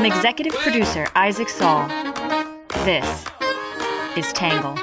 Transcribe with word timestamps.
From 0.00 0.10
executive 0.10 0.54
producer 0.54 1.06
Isaac 1.14 1.50
Saul, 1.50 1.86
this 2.86 3.26
is 4.16 4.32
Tangle. 4.32 4.74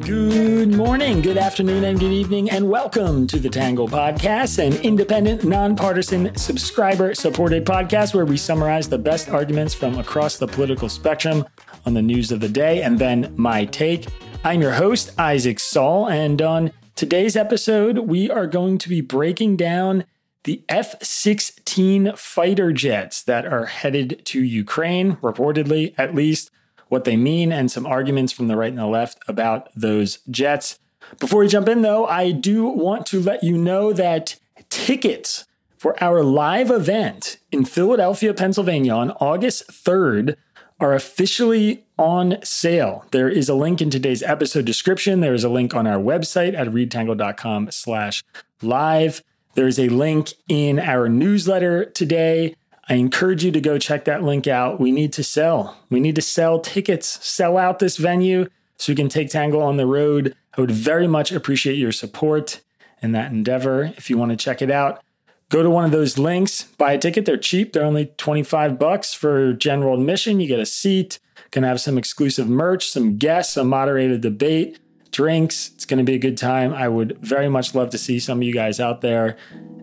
Good 0.00 0.74
morning, 0.74 1.20
good 1.20 1.36
afternoon, 1.36 1.84
and 1.84 2.00
good 2.00 2.10
evening, 2.10 2.48
and 2.48 2.70
welcome 2.70 3.26
to 3.26 3.38
the 3.38 3.50
Tangle 3.50 3.86
Podcast, 3.86 4.58
an 4.58 4.80
independent, 4.80 5.44
nonpartisan, 5.44 6.34
subscriber 6.36 7.14
supported 7.14 7.66
podcast 7.66 8.14
where 8.14 8.24
we 8.24 8.38
summarize 8.38 8.88
the 8.88 8.96
best 8.96 9.28
arguments 9.28 9.74
from 9.74 9.98
across 9.98 10.38
the 10.38 10.46
political 10.46 10.88
spectrum 10.88 11.44
on 11.84 11.92
the 11.92 12.00
news 12.00 12.32
of 12.32 12.40
the 12.40 12.48
day 12.48 12.80
and 12.80 12.98
then 12.98 13.34
my 13.36 13.66
take. 13.66 14.06
I'm 14.46 14.62
your 14.62 14.74
host, 14.74 15.10
Isaac 15.18 15.58
Saul, 15.58 16.08
and 16.08 16.40
on 16.40 16.70
today's 16.94 17.34
episode, 17.34 17.98
we 17.98 18.30
are 18.30 18.46
going 18.46 18.78
to 18.78 18.88
be 18.88 19.00
breaking 19.00 19.56
down 19.56 20.04
the 20.44 20.62
F 20.68 21.02
16 21.02 22.12
fighter 22.14 22.70
jets 22.70 23.24
that 23.24 23.44
are 23.44 23.66
headed 23.66 24.24
to 24.26 24.40
Ukraine, 24.40 25.16
reportedly 25.16 25.94
at 25.98 26.14
least 26.14 26.52
what 26.86 27.02
they 27.02 27.16
mean, 27.16 27.50
and 27.50 27.72
some 27.72 27.86
arguments 27.86 28.32
from 28.32 28.46
the 28.46 28.54
right 28.54 28.68
and 28.68 28.78
the 28.78 28.86
left 28.86 29.18
about 29.26 29.68
those 29.74 30.20
jets. 30.30 30.78
Before 31.18 31.40
we 31.40 31.48
jump 31.48 31.68
in, 31.68 31.82
though, 31.82 32.06
I 32.06 32.30
do 32.30 32.66
want 32.66 33.04
to 33.06 33.20
let 33.20 33.42
you 33.42 33.58
know 33.58 33.92
that 33.94 34.36
tickets 34.70 35.44
for 35.76 36.00
our 36.00 36.22
live 36.22 36.70
event 36.70 37.38
in 37.50 37.64
Philadelphia, 37.64 38.32
Pennsylvania 38.32 38.92
on 38.92 39.10
August 39.10 39.66
3rd 39.66 40.36
are 40.78 40.94
officially 40.94 41.84
on 41.98 42.38
sale. 42.42 43.06
There 43.10 43.28
is 43.28 43.48
a 43.48 43.54
link 43.54 43.80
in 43.80 43.90
today's 43.90 44.22
episode 44.22 44.64
description. 44.64 45.20
There 45.20 45.34
is 45.34 45.44
a 45.44 45.48
link 45.48 45.74
on 45.74 45.86
our 45.86 45.98
website 45.98 46.54
at 46.54 46.68
readtangle.com 46.68 47.70
slash 47.70 48.22
live. 48.60 49.22
There 49.54 49.66
is 49.66 49.78
a 49.78 49.88
link 49.88 50.34
in 50.48 50.78
our 50.78 51.08
newsletter 51.08 51.86
today 51.86 52.54
I 52.88 52.94
encourage 52.94 53.44
you 53.44 53.50
to 53.50 53.60
go 53.60 53.78
check 53.78 54.04
that 54.04 54.22
link 54.22 54.46
out. 54.46 54.78
We 54.78 54.92
need 54.92 55.12
to 55.14 55.24
sell. 55.24 55.76
We 55.90 55.98
need 55.98 56.14
to 56.14 56.22
sell 56.22 56.60
tickets, 56.60 57.24
sell 57.26 57.58
out 57.58 57.80
this 57.80 57.96
venue 57.96 58.48
so 58.76 58.92
we 58.92 58.96
can 58.96 59.08
take 59.08 59.30
Tangle 59.30 59.62
on 59.62 59.76
the 59.76 59.86
road. 59.86 60.36
I 60.56 60.60
would 60.60 60.70
very 60.70 61.08
much 61.08 61.32
appreciate 61.32 61.78
your 61.78 61.92
support 61.92 62.60
in 63.02 63.12
that 63.12 63.32
endeavor. 63.32 63.92
If 63.96 64.08
you 64.08 64.16
want 64.16 64.30
to 64.30 64.36
check 64.36 64.62
it 64.62 64.70
out, 64.70 65.02
go 65.50 65.62
to 65.62 65.70
one 65.70 65.84
of 65.84 65.90
those 65.90 66.18
links, 66.18 66.64
buy 66.64 66.92
a 66.92 66.98
ticket. 66.98 67.24
They're 67.24 67.36
cheap. 67.36 67.72
They're 67.72 67.84
only 67.84 68.06
25 68.16 68.78
bucks 68.78 69.14
for 69.14 69.52
general 69.52 69.98
admission. 69.98 70.40
You 70.40 70.48
get 70.48 70.58
a 70.58 70.66
seat, 70.66 71.18
can 71.50 71.62
have 71.62 71.80
some 71.80 71.98
exclusive 71.98 72.48
merch, 72.48 72.88
some 72.88 73.16
guests, 73.16 73.56
a 73.56 73.64
moderated 73.64 74.20
debate, 74.20 74.78
drinks. 75.12 75.70
It's 75.74 75.84
going 75.84 75.98
to 75.98 76.04
be 76.04 76.14
a 76.14 76.18
good 76.18 76.36
time. 76.36 76.72
I 76.72 76.88
would 76.88 77.18
very 77.18 77.48
much 77.48 77.74
love 77.74 77.90
to 77.90 77.98
see 77.98 78.18
some 78.18 78.38
of 78.38 78.42
you 78.42 78.52
guys 78.52 78.80
out 78.80 79.00
there. 79.00 79.36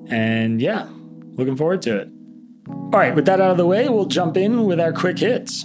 And 0.08 0.62
yeah, 0.62 0.88
looking 1.34 1.56
forward 1.56 1.82
to 1.84 1.98
it. 1.98 2.10
All 2.68 3.00
right, 3.00 3.16
with 3.16 3.26
that 3.26 3.42
out 3.42 3.52
of 3.52 3.58
the 3.58 3.66
way, 3.66 3.90
we'll 3.90 4.06
jump 4.06 4.38
in 4.38 4.66
with 4.66 4.80
our 4.80 4.94
quick 4.94 5.20
hits. 5.20 5.64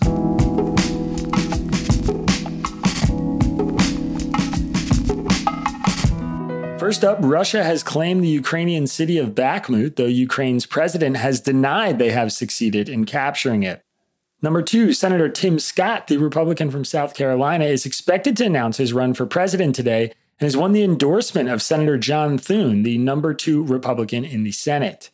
First 6.89 7.05
up, 7.05 7.19
Russia 7.21 7.65
has 7.65 7.83
claimed 7.83 8.25
the 8.25 8.29
Ukrainian 8.29 8.87
city 8.87 9.19
of 9.19 9.35
Bakhmut, 9.35 9.97
though 9.97 10.07
Ukraine's 10.07 10.65
president 10.65 11.19
has 11.19 11.39
denied 11.39 11.99
they 11.99 12.13
have 12.13 12.33
succeeded 12.33 12.89
in 12.89 13.05
capturing 13.05 13.63
it. 13.63 13.85
Number 14.41 14.63
two, 14.63 14.95
Senator 14.95 15.29
Tim 15.29 15.59
Scott, 15.59 16.07
the 16.07 16.17
Republican 16.17 16.71
from 16.71 16.87
South 16.87 17.13
Carolina, 17.13 17.67
is 17.67 17.85
expected 17.85 18.39
to 18.39 18.47
announce 18.47 18.79
his 18.79 18.95
run 18.95 19.13
for 19.13 19.27
president 19.27 19.75
today 19.75 20.05
and 20.41 20.47
has 20.47 20.57
won 20.57 20.73
the 20.73 20.83
endorsement 20.83 21.51
of 21.51 21.61
Senator 21.61 21.99
John 21.99 22.39
Thune, 22.39 22.85
the 22.85 22.97
number 22.97 23.35
two 23.35 23.63
Republican 23.63 24.25
in 24.25 24.43
the 24.43 24.53
Senate. 24.53 25.11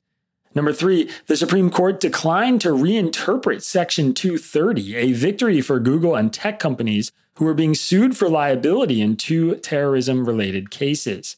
Number 0.55 0.73
three, 0.73 1.11
the 1.27 1.37
Supreme 1.37 1.71
Court 1.71 1.99
declined 1.99 2.61
to 2.61 2.69
reinterpret 2.69 3.65
Section 3.65 4.15
230, 4.15 4.95
a 4.95 5.11
victory 5.11 5.61
for 5.61 5.81
Google 5.81 6.15
and 6.15 6.33
tech 6.33 6.61
companies 6.61 7.11
who 7.35 7.45
were 7.45 7.53
being 7.53 7.75
sued 7.75 8.17
for 8.17 8.29
liability 8.29 9.01
in 9.01 9.17
two 9.17 9.57
terrorism 9.57 10.25
related 10.25 10.71
cases. 10.71 11.37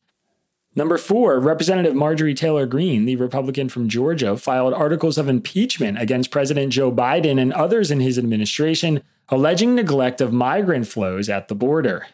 Number 0.76 0.98
four, 0.98 1.40
Representative 1.40 1.94
Marjorie 1.94 2.34
Taylor 2.34 2.66
Greene, 2.66 3.06
the 3.06 3.16
Republican 3.16 3.70
from 3.70 3.88
Georgia, 3.88 4.36
filed 4.36 4.74
articles 4.74 5.16
of 5.16 5.26
impeachment 5.26 5.98
against 5.98 6.30
President 6.30 6.70
Joe 6.70 6.92
Biden 6.92 7.40
and 7.40 7.50
others 7.54 7.90
in 7.90 8.00
his 8.00 8.18
administration, 8.18 9.02
alleging 9.30 9.74
neglect 9.74 10.20
of 10.20 10.34
migrant 10.34 10.86
flows 10.86 11.30
at 11.30 11.48
the 11.48 11.54
border. 11.54 12.06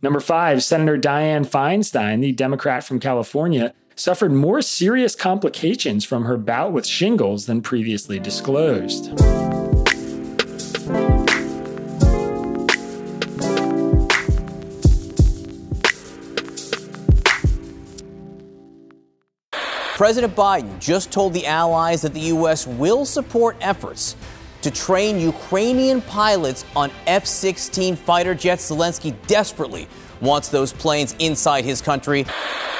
Number 0.00 0.20
five, 0.20 0.64
Senator 0.64 0.96
Dianne 0.96 1.46
Feinstein, 1.46 2.22
the 2.22 2.32
Democrat 2.32 2.82
from 2.82 2.98
California, 2.98 3.74
suffered 3.94 4.32
more 4.32 4.62
serious 4.62 5.14
complications 5.14 6.02
from 6.02 6.24
her 6.24 6.38
bout 6.38 6.72
with 6.72 6.86
shingles 6.86 7.44
than 7.44 7.60
previously 7.60 8.18
disclosed. 8.18 9.10
President 20.02 20.34
Biden 20.34 20.80
just 20.80 21.12
told 21.12 21.32
the 21.32 21.46
allies 21.46 22.02
that 22.02 22.12
the 22.12 22.32
U.S. 22.34 22.66
will 22.66 23.04
support 23.04 23.56
efforts 23.60 24.16
to 24.62 24.68
train 24.68 25.20
Ukrainian 25.20 26.02
pilots 26.02 26.64
on 26.74 26.90
F 27.06 27.24
16 27.24 27.94
fighter 27.94 28.34
jets. 28.34 28.68
Zelensky 28.68 29.14
desperately 29.28 29.86
wants 30.20 30.48
those 30.48 30.72
planes 30.72 31.14
inside 31.20 31.64
his 31.64 31.80
country. 31.80 32.26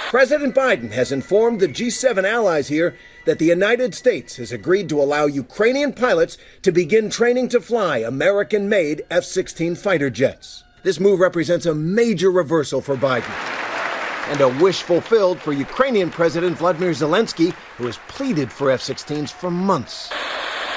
President 0.09 0.53
Biden 0.53 0.91
has 0.91 1.13
informed 1.13 1.61
the 1.61 1.69
G7 1.69 2.25
allies 2.25 2.67
here 2.67 2.97
that 3.25 3.39
the 3.39 3.47
United 3.47 3.95
States 3.95 4.35
has 4.35 4.51
agreed 4.51 4.89
to 4.89 5.01
allow 5.01 5.27
Ukrainian 5.27 5.93
pilots 5.93 6.39
to 6.63 6.73
begin 6.73 7.09
training 7.09 7.51
to 7.51 7.61
fly 7.61 7.99
American 7.99 8.69
made 8.69 9.03
F 9.13 9.23
16 9.23 9.77
fighter 9.77 10.11
jets. 10.11 10.65
This 10.83 10.99
move 10.99 11.21
represents 11.21 11.67
a 11.67 11.73
major 11.73 12.33
reversal 12.33 12.81
for 12.81 12.97
Biden 12.97 13.62
and 14.29 14.41
a 14.41 14.49
wish 14.63 14.83
fulfilled 14.83 15.39
for 15.41 15.53
Ukrainian 15.53 16.11
President 16.11 16.57
Vladimir 16.57 16.91
Zelensky, 16.91 17.53
who 17.77 17.87
has 17.87 17.99
pleaded 18.09 18.51
for 18.51 18.71
F 18.71 18.81
16s 18.81 19.31
for 19.31 19.51
months. 19.51 20.11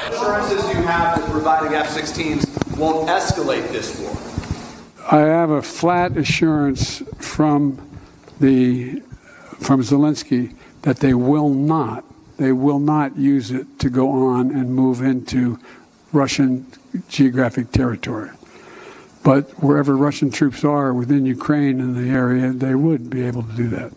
Assurances 0.08 0.62
you 0.70 0.82
have 0.84 1.20
that 1.20 1.30
providing 1.30 1.74
F 1.74 1.88
16s 1.88 2.78
won't 2.78 3.10
escalate 3.10 3.68
this 3.72 4.00
war. 4.00 4.16
I 5.12 5.28
have 5.28 5.52
a 5.52 5.62
flat 5.62 6.18
assurance 6.18 7.02
from 7.20 7.78
the 8.40 9.02
from 9.60 9.82
Zelensky 9.82 10.56
that 10.82 10.98
they 10.98 11.14
will 11.14 11.50
not, 11.50 12.04
they 12.38 12.52
will 12.52 12.80
not 12.80 13.18
use 13.18 13.52
it 13.52 13.80
to 13.80 13.90
go 13.90 14.12
on 14.12 14.52
and 14.52 14.76
move 14.76 15.02
into 15.02 15.60
Russian 16.12 16.68
geographic 17.08 17.72
territory. 17.72 18.30
But 19.26 19.50
wherever 19.62 19.98
Russian 19.98 20.30
troops 20.30 20.64
are 20.64 20.94
within 20.94 21.26
Ukraine 21.26 21.80
in 21.80 21.96
the 21.96 22.12
area, 22.12 22.52
they 22.52 22.76
would 22.76 23.10
be 23.10 23.26
able 23.26 23.42
to 23.42 23.54
do 23.54 23.68
that. 23.70 23.92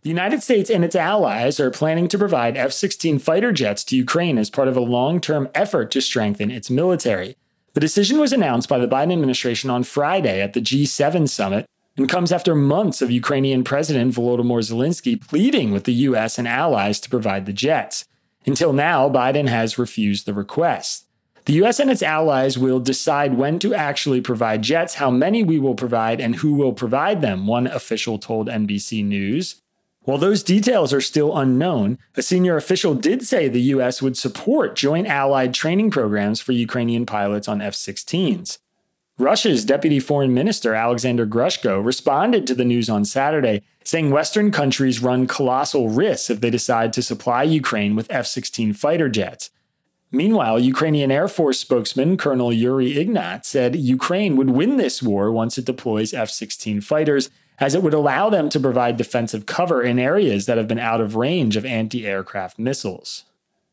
The 0.00 0.08
United 0.08 0.42
States 0.42 0.70
and 0.70 0.82
its 0.82 0.96
allies 0.96 1.60
are 1.60 1.70
planning 1.70 2.08
to 2.08 2.18
provide 2.18 2.56
F 2.56 2.72
16 2.72 3.18
fighter 3.18 3.52
jets 3.52 3.84
to 3.84 3.96
Ukraine 3.96 4.38
as 4.38 4.48
part 4.48 4.66
of 4.66 4.78
a 4.78 4.80
long 4.80 5.20
term 5.20 5.46
effort 5.54 5.90
to 5.90 6.00
strengthen 6.00 6.50
its 6.50 6.70
military. 6.70 7.36
The 7.74 7.80
decision 7.80 8.18
was 8.18 8.32
announced 8.32 8.68
by 8.68 8.78
the 8.78 8.88
Biden 8.88 9.12
administration 9.12 9.68
on 9.68 9.84
Friday 9.84 10.40
at 10.40 10.54
the 10.54 10.62
G7 10.62 11.28
summit 11.28 11.66
and 11.98 12.08
comes 12.08 12.32
after 12.32 12.54
months 12.54 13.02
of 13.02 13.10
Ukrainian 13.10 13.62
President 13.62 14.14
Volodymyr 14.14 14.62
Zelensky 14.62 15.20
pleading 15.20 15.70
with 15.70 15.84
the 15.84 16.08
US 16.08 16.38
and 16.38 16.48
allies 16.48 16.98
to 17.00 17.10
provide 17.10 17.44
the 17.44 17.52
jets. 17.52 18.06
Until 18.46 18.72
now, 18.72 19.10
Biden 19.10 19.48
has 19.48 19.78
refused 19.78 20.24
the 20.24 20.34
request. 20.34 21.06
The 21.44 21.54
US 21.64 21.80
and 21.80 21.90
its 21.90 22.02
allies 22.02 22.56
will 22.56 22.78
decide 22.78 23.34
when 23.34 23.58
to 23.58 23.74
actually 23.74 24.20
provide 24.20 24.62
jets, 24.62 24.94
how 24.94 25.10
many 25.10 25.42
we 25.42 25.58
will 25.58 25.74
provide, 25.74 26.20
and 26.20 26.36
who 26.36 26.54
will 26.54 26.72
provide 26.72 27.20
them, 27.20 27.48
one 27.48 27.66
official 27.66 28.18
told 28.18 28.48
NBC 28.48 29.04
News. 29.04 29.56
While 30.04 30.18
those 30.18 30.42
details 30.42 30.92
are 30.92 31.00
still 31.00 31.36
unknown, 31.36 31.98
a 32.16 32.22
senior 32.22 32.56
official 32.56 32.94
did 32.94 33.24
say 33.24 33.48
the 33.48 33.60
US 33.74 34.02
would 34.02 34.16
support 34.16 34.74
joint 34.76 35.06
allied 35.06 35.54
training 35.54 35.90
programs 35.90 36.40
for 36.40 36.52
Ukrainian 36.52 37.06
pilots 37.06 37.46
on 37.48 37.60
F 37.60 37.74
16s. 37.74 38.58
Russia's 39.18 39.64
Deputy 39.64 40.00
Foreign 40.00 40.34
Minister 40.34 40.74
Alexander 40.74 41.24
Grushko 41.24 41.84
responded 41.84 42.46
to 42.46 42.54
the 42.54 42.64
news 42.64 42.90
on 42.90 43.04
Saturday, 43.04 43.62
saying 43.84 44.10
Western 44.10 44.50
countries 44.50 45.02
run 45.02 45.28
colossal 45.28 45.88
risks 45.88 46.30
if 46.30 46.40
they 46.40 46.50
decide 46.50 46.92
to 46.94 47.02
supply 47.02 47.44
Ukraine 47.44 47.94
with 47.94 48.10
F 48.10 48.26
16 48.26 48.72
fighter 48.72 49.08
jets. 49.08 49.50
Meanwhile, 50.14 50.58
Ukrainian 50.58 51.10
Air 51.10 51.26
Force 51.26 51.58
spokesman 51.58 52.18
Colonel 52.18 52.52
Yuri 52.52 52.98
Ignat 52.98 53.46
said 53.46 53.76
Ukraine 53.76 54.36
would 54.36 54.50
win 54.50 54.76
this 54.76 55.02
war 55.02 55.32
once 55.32 55.56
it 55.56 55.64
deploys 55.64 56.12
F 56.12 56.28
16 56.28 56.82
fighters, 56.82 57.30
as 57.58 57.74
it 57.74 57.82
would 57.82 57.94
allow 57.94 58.28
them 58.28 58.50
to 58.50 58.60
provide 58.60 58.98
defensive 58.98 59.46
cover 59.46 59.82
in 59.82 59.98
areas 59.98 60.44
that 60.44 60.58
have 60.58 60.68
been 60.68 60.78
out 60.78 61.00
of 61.00 61.16
range 61.16 61.56
of 61.56 61.64
anti 61.64 62.06
aircraft 62.06 62.58
missiles. 62.58 63.24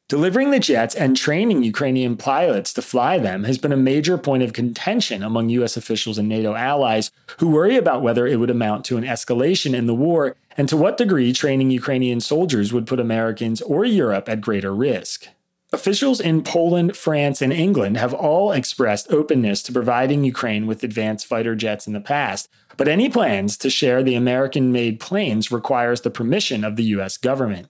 Delivering 0.08 0.52
the 0.52 0.60
jets 0.60 0.96
and 0.96 1.16
training 1.16 1.62
Ukrainian 1.62 2.16
pilots 2.16 2.74
to 2.74 2.82
fly 2.82 3.20
them 3.20 3.44
has 3.44 3.58
been 3.58 3.74
a 3.74 3.78
major 3.78 4.18
point 4.18 4.42
of 4.42 4.54
contention 4.54 5.22
among 5.22 5.50
U.S. 5.50 5.76
officials 5.76 6.18
and 6.18 6.30
NATO 6.30 6.56
allies 6.56 7.12
who 7.40 7.50
worry 7.50 7.76
about 7.76 8.02
whether 8.02 8.26
it 8.26 8.38
would 8.38 8.50
amount 8.50 8.86
to 8.86 8.98
an 8.98 9.04
escalation 9.04 9.76
in 9.76 9.88
the 9.88 9.94
war 9.94 10.38
and 10.58 10.70
to 10.70 10.78
what 10.78 10.98
degree 10.98 11.34
training 11.34 11.70
Ukrainian 11.70 12.22
soldiers 12.22 12.72
would 12.72 12.88
put 12.88 13.00
Americans 13.00 13.62
or 13.62 13.84
Europe 13.84 14.30
at 14.30 14.42
greater 14.42 14.74
risk. 14.74 15.28
Officials 15.72 16.20
in 16.20 16.42
Poland, 16.42 16.98
France, 16.98 17.44
and 17.44 17.54
England 17.54 17.98
have 17.98 18.12
all 18.12 18.52
expressed 18.52 19.12
openness 19.12 19.62
to 19.62 19.72
providing 19.72 20.24
Ukraine 20.24 20.66
with 20.66 20.84
advanced 20.84 21.28
fighter 21.28 21.56
jets 21.56 21.86
in 21.86 21.94
the 21.94 22.02
past, 22.02 22.50
but 22.76 22.88
any 22.88 23.08
plans 23.08 23.56
to 23.58 23.70
share 23.70 24.02
the 24.02 24.16
American 24.16 24.72
made 24.72 25.00
planes 25.00 25.52
requires 25.52 26.02
the 26.02 26.10
permission 26.10 26.64
of 26.64 26.76
the 26.76 26.86
US 26.86 27.18
government. 27.18 27.68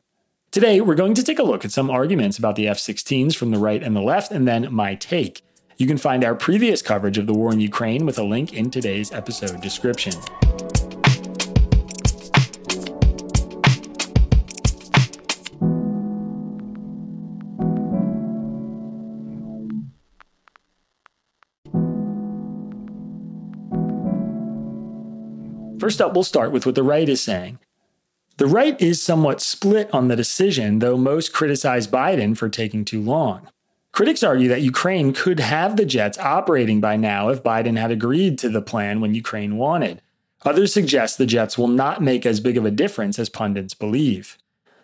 Today, 0.50 0.80
we're 0.80 0.96
going 0.96 1.14
to 1.14 1.24
take 1.24 1.40
a 1.40 1.44
look 1.44 1.66
at 1.66 1.74
some 1.74 1.90
arguments 1.90 2.38
about 2.38 2.56
the 2.56 2.70
F 2.70 2.78
16s 2.78 3.36
from 3.36 3.52
the 3.52 3.60
right 3.60 3.84
and 3.84 3.94
the 3.94 4.02
left, 4.02 4.32
and 4.32 4.48
then 4.48 4.74
my 4.74 4.96
take. 4.96 5.42
You 5.76 5.86
can 5.86 5.98
find 5.98 6.24
our 6.24 6.36
previous 6.36 6.82
coverage 6.82 7.18
of 7.18 7.28
the 7.28 7.34
war 7.34 7.52
in 7.52 7.60
Ukraine 7.60 8.06
with 8.06 8.18
a 8.18 8.24
link 8.24 8.54
in 8.54 8.72
today's 8.72 9.12
episode 9.12 9.60
description. 9.60 10.14
First 25.90 26.02
up, 26.02 26.14
we'll 26.14 26.24
start 26.24 26.52
with 26.52 26.68
what 26.68 26.76
the 26.76 26.84
right 26.84 27.10
is 27.10 27.20
saying. 27.20 27.58
The 28.38 28.46
right 28.46 28.80
is 28.80 29.02
somewhat 29.02 29.42
split 29.42 29.92
on 29.92 30.08
the 30.08 30.16
decision, 30.16 30.78
though 30.78 30.96
most 30.96 31.34
criticize 31.34 31.88
Biden 31.88 32.38
for 32.38 32.48
taking 32.48 32.86
too 32.86 33.02
long. 33.02 33.50
Critics 33.92 34.22
argue 34.22 34.48
that 34.50 34.62
Ukraine 34.62 35.14
could 35.14 35.40
have 35.40 35.78
the 35.78 35.86
jets 35.86 36.20
operating 36.20 36.80
by 36.80 36.96
now 36.96 37.30
if 37.30 37.42
Biden 37.42 37.80
had 37.80 37.90
agreed 37.90 38.38
to 38.38 38.50
the 38.50 38.62
plan 38.62 39.02
when 39.02 39.16
Ukraine 39.16 39.58
wanted. 39.58 40.04
Others 40.46 40.72
suggest 40.72 41.18
the 41.18 41.26
jets 41.26 41.58
will 41.58 41.68
not 41.68 42.04
make 42.04 42.24
as 42.24 42.40
big 42.40 42.56
of 42.56 42.66
a 42.66 42.70
difference 42.70 43.18
as 43.18 43.28
pundits 43.28 43.74
believe. 43.74 44.38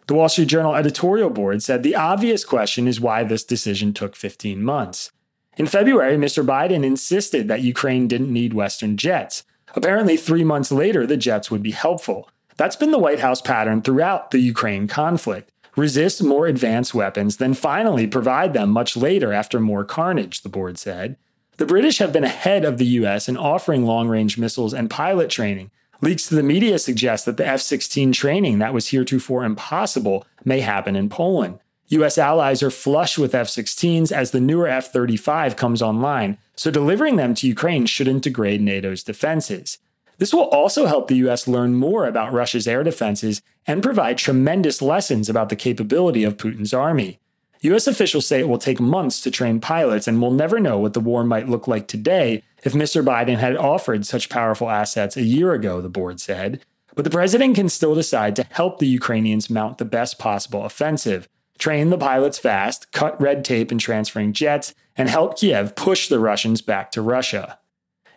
The 0.07 0.15
Wall 0.15 0.27
Street 0.27 0.47
Journal 0.47 0.73
editorial 0.73 1.29
board 1.29 1.61
said 1.61 1.83
the 1.83 1.95
obvious 1.95 2.43
question 2.43 2.87
is 2.87 2.99
why 2.99 3.23
this 3.23 3.43
decision 3.43 3.93
took 3.93 4.15
15 4.15 4.63
months. 4.63 5.11
In 5.55 5.67
February, 5.67 6.17
Mr. 6.17 6.43
Biden 6.43 6.83
insisted 6.83 7.47
that 7.47 7.61
Ukraine 7.61 8.07
didn't 8.07 8.33
need 8.33 8.55
Western 8.55 8.97
jets. 8.97 9.43
Apparently, 9.75 10.17
three 10.17 10.43
months 10.43 10.71
later, 10.71 11.05
the 11.05 11.17
jets 11.17 11.51
would 11.51 11.61
be 11.61 11.71
helpful. 11.71 12.29
That's 12.57 12.77
been 12.77 12.91
the 12.91 12.99
White 12.99 13.19
House 13.19 13.41
pattern 13.41 13.81
throughout 13.81 14.31
the 14.31 14.39
Ukraine 14.39 14.87
conflict. 14.87 15.51
Resist 15.75 16.23
more 16.23 16.47
advanced 16.47 16.93
weapons, 16.93 17.37
then 17.37 17.53
finally 17.53 18.07
provide 18.07 18.53
them 18.53 18.69
much 18.69 18.95
later 18.95 19.33
after 19.33 19.59
more 19.59 19.83
carnage, 19.83 20.41
the 20.41 20.49
board 20.49 20.77
said. 20.77 21.17
The 21.57 21.65
British 21.65 21.97
have 21.97 22.13
been 22.13 22.23
ahead 22.23 22.63
of 22.63 22.77
the 22.77 22.85
US 22.85 23.27
in 23.27 23.35
offering 23.35 23.85
long 23.85 24.07
range 24.07 24.37
missiles 24.37 24.73
and 24.73 24.89
pilot 24.89 25.29
training. 25.29 25.71
Leaks 26.01 26.27
to 26.27 26.35
the 26.35 26.43
media 26.43 26.79
suggest 26.79 27.25
that 27.25 27.37
the 27.37 27.47
F 27.47 27.61
16 27.61 28.13
training 28.13 28.59
that 28.59 28.73
was 28.73 28.89
heretofore 28.89 29.43
impossible 29.43 30.25
may 30.45 30.61
happen 30.61 30.95
in 30.95 31.09
Poland. 31.09 31.59
US 31.87 32.17
allies 32.17 32.63
are 32.63 32.71
flush 32.71 33.17
with 33.17 33.35
F 33.35 33.47
16s 33.47 34.11
as 34.11 34.31
the 34.31 34.39
newer 34.39 34.67
F 34.67 34.91
35 34.91 35.55
comes 35.55 35.81
online, 35.81 36.37
so 36.55 36.71
delivering 36.71 37.15
them 37.15 37.33
to 37.35 37.47
Ukraine 37.47 37.85
shouldn't 37.85 38.23
degrade 38.23 38.61
NATO's 38.61 39.03
defenses. 39.03 39.77
This 40.17 40.33
will 40.33 40.45
also 40.45 40.85
help 40.85 41.07
the 41.07 41.27
US 41.27 41.47
learn 41.47 41.75
more 41.75 42.05
about 42.05 42.31
Russia's 42.31 42.67
air 42.67 42.83
defenses 42.83 43.41
and 43.67 43.83
provide 43.83 44.17
tremendous 44.17 44.81
lessons 44.81 45.29
about 45.29 45.49
the 45.49 45.55
capability 45.55 46.23
of 46.23 46.37
Putin's 46.37 46.73
army. 46.73 47.19
US 47.61 47.87
officials 47.87 48.27
say 48.27 48.39
it 48.39 48.47
will 48.47 48.57
take 48.57 48.79
months 48.79 49.21
to 49.21 49.31
train 49.31 49.59
pilots, 49.59 50.07
and 50.07 50.21
we'll 50.21 50.31
never 50.31 50.59
know 50.59 50.77
what 50.77 50.93
the 50.93 50.99
war 50.99 51.23
might 51.23 51.49
look 51.49 51.67
like 51.67 51.87
today 51.87 52.43
if 52.63 52.73
Mr. 52.73 53.03
Biden 53.03 53.37
had 53.37 53.55
offered 53.55 54.05
such 54.05 54.29
powerful 54.29 54.69
assets 54.69 55.17
a 55.17 55.23
year 55.23 55.53
ago, 55.53 55.81
the 55.81 55.89
board 55.89 56.19
said. 56.19 56.63
But 56.95 57.03
the 57.03 57.11
president 57.11 57.55
can 57.55 57.69
still 57.69 57.95
decide 57.95 58.35
to 58.37 58.47
help 58.51 58.79
the 58.79 58.87
Ukrainians 58.87 59.49
mount 59.49 59.77
the 59.77 59.85
best 59.85 60.17
possible 60.17 60.63
offensive, 60.63 61.27
train 61.57 61.89
the 61.89 61.97
pilots 61.97 62.39
fast, 62.39 62.91
cut 62.91 63.19
red 63.19 63.43
tape 63.43 63.71
in 63.71 63.77
transferring 63.77 64.33
jets, 64.33 64.73
and 64.97 65.09
help 65.09 65.37
Kiev 65.37 65.75
push 65.75 66.07
the 66.07 66.19
Russians 66.19 66.61
back 66.61 66.91
to 66.91 67.01
Russia. 67.01 67.59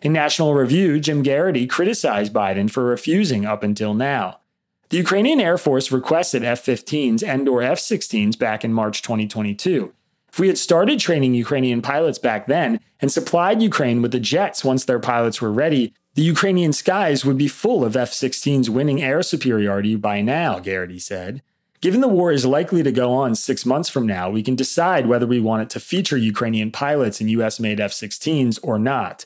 In 0.01 0.13
National 0.13 0.53
Review, 0.53 0.99
Jim 0.99 1.23
Geraghty 1.23 1.67
criticized 1.67 2.33
Biden 2.33 2.71
for 2.71 2.85
refusing 2.85 3.45
up 3.45 3.63
until 3.63 3.93
now. 3.93 4.39
The 4.89 4.97
Ukrainian 4.97 5.39
Air 5.39 5.57
Force 5.57 5.91
requested 5.91 6.43
F 6.43 6.65
15s 6.65 7.23
and 7.23 7.47
or 7.47 7.61
F 7.61 7.79
16s 7.79 8.39
back 8.39 8.63
in 8.63 8.73
March 8.73 9.01
2022. 9.01 9.93
If 10.31 10.39
we 10.39 10.47
had 10.47 10.57
started 10.57 10.99
training 10.99 11.33
Ukrainian 11.33 11.81
pilots 11.81 12.17
back 12.17 12.47
then 12.47 12.79
and 13.01 13.11
supplied 13.11 13.61
Ukraine 13.61 14.01
with 14.01 14.11
the 14.11 14.19
jets 14.19 14.63
once 14.63 14.85
their 14.85 14.99
pilots 14.99 15.41
were 15.41 15.51
ready, 15.51 15.93
the 16.15 16.21
Ukrainian 16.23 16.73
skies 16.73 17.25
would 17.25 17.37
be 17.37 17.47
full 17.47 17.83
of 17.83 17.95
F 17.95 18.11
16s 18.11 18.69
winning 18.69 19.01
air 19.01 19.21
superiority 19.21 19.95
by 19.95 20.21
now, 20.21 20.59
Geraghty 20.59 20.99
said. 20.99 21.41
Given 21.81 22.01
the 22.01 22.09
war 22.09 22.33
is 22.33 22.45
likely 22.45 22.83
to 22.83 22.91
go 22.91 23.13
on 23.13 23.35
six 23.35 23.65
months 23.65 23.87
from 23.87 24.05
now, 24.05 24.29
we 24.29 24.43
can 24.43 24.55
decide 24.55 25.07
whether 25.07 25.25
we 25.25 25.39
want 25.39 25.61
it 25.61 25.69
to 25.71 25.79
feature 25.79 26.17
Ukrainian 26.17 26.71
pilots 26.71 27.21
in 27.21 27.29
US 27.29 27.57
made 27.57 27.79
F 27.79 27.91
16s 27.91 28.59
or 28.61 28.77
not. 28.77 29.25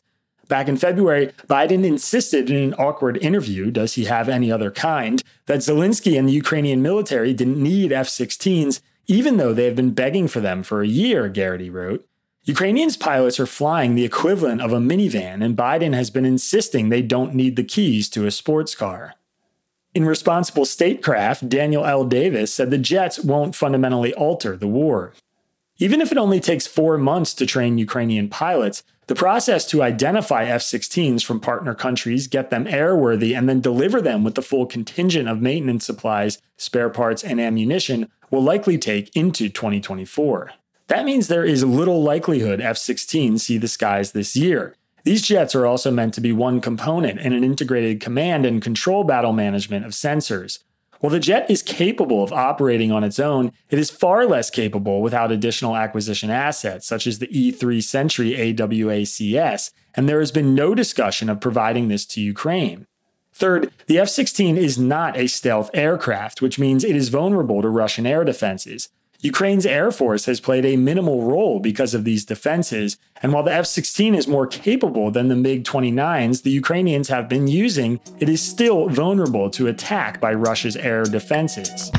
Back 0.49 0.67
in 0.67 0.77
February, 0.77 1.31
Biden 1.47 1.83
insisted 1.83 2.51
in 2.51 2.57
an 2.57 2.73
awkward 2.75 3.17
interview, 3.17 3.71
does 3.71 3.95
he 3.95 4.05
have 4.05 4.29
any 4.29 4.51
other 4.51 4.69
kind, 4.69 5.23
that 5.47 5.59
Zelensky 5.59 6.17
and 6.19 6.27
the 6.27 6.33
Ukrainian 6.33 6.83
military 6.83 7.33
didn't 7.33 7.61
need 7.61 7.91
F 7.91 8.07
16s, 8.07 8.81
even 9.07 9.37
though 9.37 9.53
they 9.53 9.65
have 9.65 9.75
been 9.75 9.91
begging 9.91 10.27
for 10.27 10.39
them 10.39 10.61
for 10.61 10.83
a 10.83 10.87
year, 10.87 11.29
Geraghty 11.29 11.71
wrote. 11.71 12.05
Ukrainians 12.43 12.97
pilots 12.97 13.39
are 13.39 13.47
flying 13.47 13.95
the 13.95 14.05
equivalent 14.05 14.61
of 14.61 14.73
a 14.73 14.79
minivan, 14.79 15.43
and 15.43 15.57
Biden 15.57 15.95
has 15.95 16.11
been 16.11 16.25
insisting 16.25 16.89
they 16.89 17.01
don't 17.01 17.33
need 17.33 17.55
the 17.55 17.63
keys 17.63 18.09
to 18.09 18.27
a 18.27 18.31
sports 18.31 18.75
car. 18.75 19.15
In 19.95 20.05
Responsible 20.05 20.65
Statecraft, 20.65 21.49
Daniel 21.49 21.85
L. 21.85 22.03
Davis 22.03 22.51
said 22.51 22.71
the 22.71 22.79
jets 22.79 23.19
won't 23.19 23.53
fundamentally 23.53 24.11
alter 24.15 24.57
the 24.57 24.67
war. 24.67 25.13
Even 25.77 26.01
if 26.01 26.11
it 26.11 26.17
only 26.17 26.39
takes 26.39 26.65
four 26.65 26.97
months 26.97 27.33
to 27.35 27.45
train 27.45 27.77
Ukrainian 27.77 28.27
pilots, 28.27 28.81
the 29.05 29.13
process 29.13 29.67
to 29.67 29.83
identify 29.83 30.45
F 30.45 30.61
16s 30.61 31.23
from 31.23 31.39
partner 31.39 31.75
countries, 31.75 32.27
get 32.27 32.49
them 32.49 32.65
airworthy, 32.65 33.37
and 33.37 33.47
then 33.47 33.61
deliver 33.61 34.01
them 34.01 34.23
with 34.23 34.33
the 34.33 34.41
full 34.41 34.65
contingent 34.65 35.29
of 35.29 35.41
maintenance 35.41 35.85
supplies, 35.85 36.41
spare 36.57 36.89
parts, 36.89 37.23
and 37.23 37.39
ammunition 37.39 38.09
will 38.31 38.41
likely 38.41 38.79
take 38.79 39.15
into 39.15 39.47
2024. 39.47 40.53
That 40.87 41.05
means 41.05 41.27
there 41.27 41.45
is 41.45 41.63
little 41.63 42.01
likelihood 42.01 42.61
F 42.61 42.77
16s 42.77 43.41
see 43.41 43.57
the 43.59 43.67
skies 43.67 44.13
this 44.13 44.35
year. 44.35 44.75
These 45.03 45.21
jets 45.23 45.53
are 45.53 45.65
also 45.65 45.91
meant 45.91 46.13
to 46.13 46.21
be 46.21 46.31
one 46.31 46.61
component 46.61 47.19
in 47.19 47.33
an 47.33 47.43
integrated 47.43 47.99
command 47.99 48.45
and 48.45 48.61
control 48.61 49.03
battle 49.03 49.33
management 49.33 49.85
of 49.85 49.91
sensors. 49.91 50.59
While 51.01 51.11
the 51.11 51.19
jet 51.19 51.51
is 51.51 51.61
capable 51.61 52.23
of 52.23 52.31
operating 52.31 52.89
on 52.89 53.03
its 53.03 53.19
own, 53.19 53.51
it 53.69 53.77
is 53.77 53.89
far 53.89 54.25
less 54.25 54.49
capable 54.49 55.01
without 55.01 55.33
additional 55.33 55.75
acquisition 55.75 56.29
assets, 56.29 56.87
such 56.87 57.05
as 57.05 57.19
the 57.19 57.27
E3 57.27 57.83
Sentry 57.83 58.31
AWACS, 58.31 59.71
and 59.95 60.07
there 60.07 60.19
has 60.19 60.31
been 60.31 60.55
no 60.55 60.73
discussion 60.73 61.29
of 61.29 61.41
providing 61.41 61.89
this 61.89 62.05
to 62.05 62.21
Ukraine. 62.21 62.87
Third, 63.33 63.73
the 63.87 63.99
F 63.99 64.07
16 64.07 64.55
is 64.55 64.77
not 64.77 65.17
a 65.17 65.27
stealth 65.27 65.69
aircraft, 65.73 66.41
which 66.41 66.57
means 66.57 66.85
it 66.85 66.95
is 66.95 67.09
vulnerable 67.09 67.61
to 67.61 67.67
Russian 67.67 68.05
air 68.05 68.23
defenses. 68.23 68.87
Ukraine's 69.23 69.65
Air 69.65 69.89
Force 69.89 70.25
has 70.25 70.41
played 70.41 70.65
a 70.65 70.75
minimal 70.75 71.23
role 71.23 71.61
because 71.61 71.93
of 71.93 72.03
these 72.03 72.25
defenses, 72.25 72.97
and 73.21 73.31
while 73.31 73.43
the 73.43 73.53
F 73.53 73.65
16 73.65 74.15
is 74.15 74.27
more 74.27 74.45
capable 74.45 75.11
than 75.11 75.29
the 75.29 75.35
MiG 75.37 75.63
29s 75.63 76.43
the 76.43 76.51
Ukrainians 76.51 77.07
have 77.07 77.29
been 77.29 77.47
using, 77.47 78.01
it 78.19 78.27
is 78.27 78.41
still 78.41 78.89
vulnerable 78.89 79.49
to 79.51 79.67
attack 79.67 80.19
by 80.19 80.33
Russia's 80.33 80.75
air 80.75 81.05
defenses. 81.05 81.89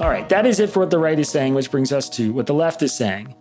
All 0.00 0.08
right, 0.08 0.28
that 0.28 0.46
is 0.46 0.60
it 0.60 0.70
for 0.70 0.78
what 0.78 0.90
the 0.90 1.00
right 1.00 1.18
is 1.18 1.28
saying, 1.28 1.54
which 1.54 1.72
brings 1.72 1.90
us 1.92 2.08
to 2.10 2.32
what 2.32 2.46
the 2.46 2.54
left 2.54 2.82
is 2.82 2.92
saying. 2.92 3.34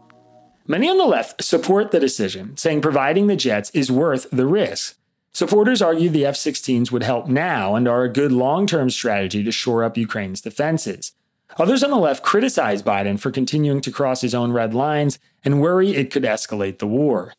Many 0.71 0.87
on 0.87 0.99
the 0.99 1.05
left 1.05 1.43
support 1.43 1.89
the 1.89 1.99
decision, 1.99 2.55
saying 2.55 2.81
providing 2.81 3.25
the 3.25 3.35
jets 3.35 3.71
is 3.71 3.91
worth 3.91 4.29
the 4.29 4.45
risk. 4.45 4.99
Supporters 5.33 5.81
argue 5.81 6.09
the 6.09 6.27
F 6.27 6.35
16s 6.35 6.91
would 6.91 7.01
help 7.01 7.27
now 7.27 7.73
and 7.73 7.87
are 7.87 8.03
a 8.03 8.13
good 8.13 8.31
long 8.31 8.67
term 8.67 8.91
strategy 8.91 9.43
to 9.43 9.51
shore 9.51 9.83
up 9.83 9.97
Ukraine's 9.97 10.41
defenses. 10.41 11.13
Others 11.57 11.83
on 11.83 11.89
the 11.89 11.97
left 11.97 12.21
criticize 12.21 12.83
Biden 12.83 13.19
for 13.19 13.31
continuing 13.31 13.81
to 13.81 13.91
cross 13.91 14.21
his 14.21 14.35
own 14.35 14.51
red 14.51 14.75
lines 14.75 15.17
and 15.43 15.59
worry 15.59 15.95
it 15.95 16.11
could 16.11 16.21
escalate 16.21 16.77
the 16.77 16.85
war. 16.85 17.33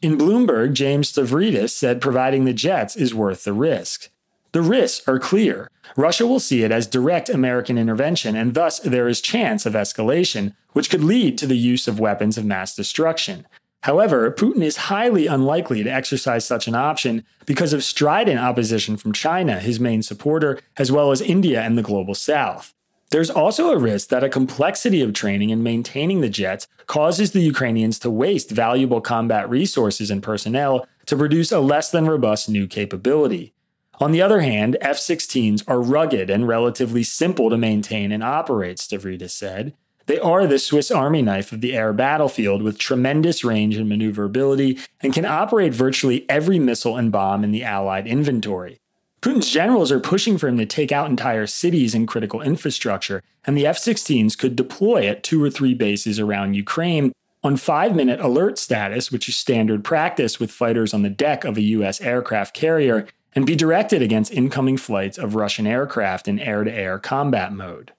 In 0.00 0.16
Bloomberg, 0.16 0.72
James 0.72 1.10
Stavridis 1.10 1.70
said 1.70 2.00
providing 2.00 2.44
the 2.44 2.52
jets 2.52 2.94
is 2.94 3.12
worth 3.12 3.42
the 3.42 3.52
risk. 3.52 4.08
The 4.52 4.62
risks 4.62 5.08
are 5.08 5.18
clear. 5.18 5.70
Russia 5.96 6.26
will 6.26 6.40
see 6.40 6.62
it 6.62 6.70
as 6.70 6.86
direct 6.86 7.30
American 7.30 7.78
intervention, 7.78 8.36
and 8.36 8.52
thus 8.52 8.78
there 8.80 9.08
is 9.08 9.22
chance 9.22 9.64
of 9.64 9.72
escalation, 9.72 10.54
which 10.72 10.90
could 10.90 11.02
lead 11.02 11.38
to 11.38 11.46
the 11.46 11.56
use 11.56 11.88
of 11.88 11.98
weapons 11.98 12.36
of 12.36 12.44
mass 12.44 12.74
destruction. 12.74 13.46
However, 13.84 14.30
Putin 14.30 14.62
is 14.62 14.88
highly 14.88 15.26
unlikely 15.26 15.82
to 15.82 15.90
exercise 15.90 16.44
such 16.44 16.68
an 16.68 16.74
option 16.74 17.24
because 17.46 17.72
of 17.72 17.82
strident 17.82 18.38
opposition 18.38 18.96
from 18.96 19.12
China, 19.12 19.58
his 19.58 19.80
main 19.80 20.02
supporter, 20.02 20.60
as 20.76 20.92
well 20.92 21.10
as 21.10 21.20
India 21.20 21.60
and 21.62 21.76
the 21.76 21.82
global 21.82 22.14
south. 22.14 22.74
There's 23.10 23.30
also 23.30 23.70
a 23.70 23.78
risk 23.78 24.08
that 24.10 24.24
a 24.24 24.28
complexity 24.28 25.02
of 25.02 25.12
training 25.12 25.50
and 25.50 25.64
maintaining 25.64 26.20
the 26.20 26.28
jets 26.28 26.68
causes 26.86 27.32
the 27.32 27.40
Ukrainians 27.40 27.98
to 28.00 28.10
waste 28.10 28.50
valuable 28.50 29.00
combat 29.00 29.48
resources 29.50 30.10
and 30.10 30.22
personnel 30.22 30.86
to 31.06 31.16
produce 31.16 31.52
a 31.52 31.60
less 31.60 31.90
than 31.90 32.06
robust 32.06 32.48
new 32.48 32.66
capability. 32.66 33.52
On 34.02 34.10
the 34.10 34.20
other 34.20 34.40
hand, 34.40 34.76
F 34.80 34.96
16s 34.96 35.62
are 35.68 35.80
rugged 35.80 36.28
and 36.28 36.48
relatively 36.48 37.04
simple 37.04 37.48
to 37.48 37.56
maintain 37.56 38.10
and 38.10 38.20
operate, 38.20 38.78
Stavridis 38.78 39.30
said. 39.30 39.74
They 40.06 40.18
are 40.18 40.44
the 40.44 40.58
Swiss 40.58 40.90
Army 40.90 41.22
knife 41.22 41.52
of 41.52 41.60
the 41.60 41.72
air 41.76 41.92
battlefield 41.92 42.62
with 42.62 42.78
tremendous 42.78 43.44
range 43.44 43.76
and 43.76 43.88
maneuverability 43.88 44.80
and 45.02 45.14
can 45.14 45.24
operate 45.24 45.72
virtually 45.72 46.28
every 46.28 46.58
missile 46.58 46.96
and 46.96 47.12
bomb 47.12 47.44
in 47.44 47.52
the 47.52 47.62
Allied 47.62 48.08
inventory. 48.08 48.80
Putin's 49.20 49.48
generals 49.48 49.92
are 49.92 50.00
pushing 50.00 50.36
for 50.36 50.48
him 50.48 50.58
to 50.58 50.66
take 50.66 50.90
out 50.90 51.08
entire 51.08 51.46
cities 51.46 51.94
and 51.94 52.08
critical 52.08 52.42
infrastructure, 52.42 53.22
and 53.44 53.56
the 53.56 53.68
F 53.68 53.78
16s 53.78 54.36
could 54.36 54.56
deploy 54.56 55.06
at 55.06 55.22
two 55.22 55.40
or 55.40 55.48
three 55.48 55.74
bases 55.74 56.18
around 56.18 56.54
Ukraine 56.54 57.12
on 57.44 57.56
five 57.56 57.94
minute 57.94 58.18
alert 58.18 58.58
status, 58.58 59.12
which 59.12 59.28
is 59.28 59.36
standard 59.36 59.84
practice 59.84 60.40
with 60.40 60.50
fighters 60.50 60.92
on 60.92 61.02
the 61.02 61.08
deck 61.08 61.44
of 61.44 61.56
a 61.56 61.62
U.S. 61.62 62.00
aircraft 62.00 62.52
carrier, 62.52 63.06
and 63.34 63.46
be 63.46 63.56
directed 63.56 64.02
against 64.02 64.32
incoming 64.32 64.76
flights 64.76 65.18
of 65.18 65.34
Russian 65.34 65.66
aircraft 65.66 66.28
in 66.28 66.38
air 66.38 66.64
to 66.64 66.72
air 66.72 66.98
combat 66.98 67.52
mode. 67.52 67.92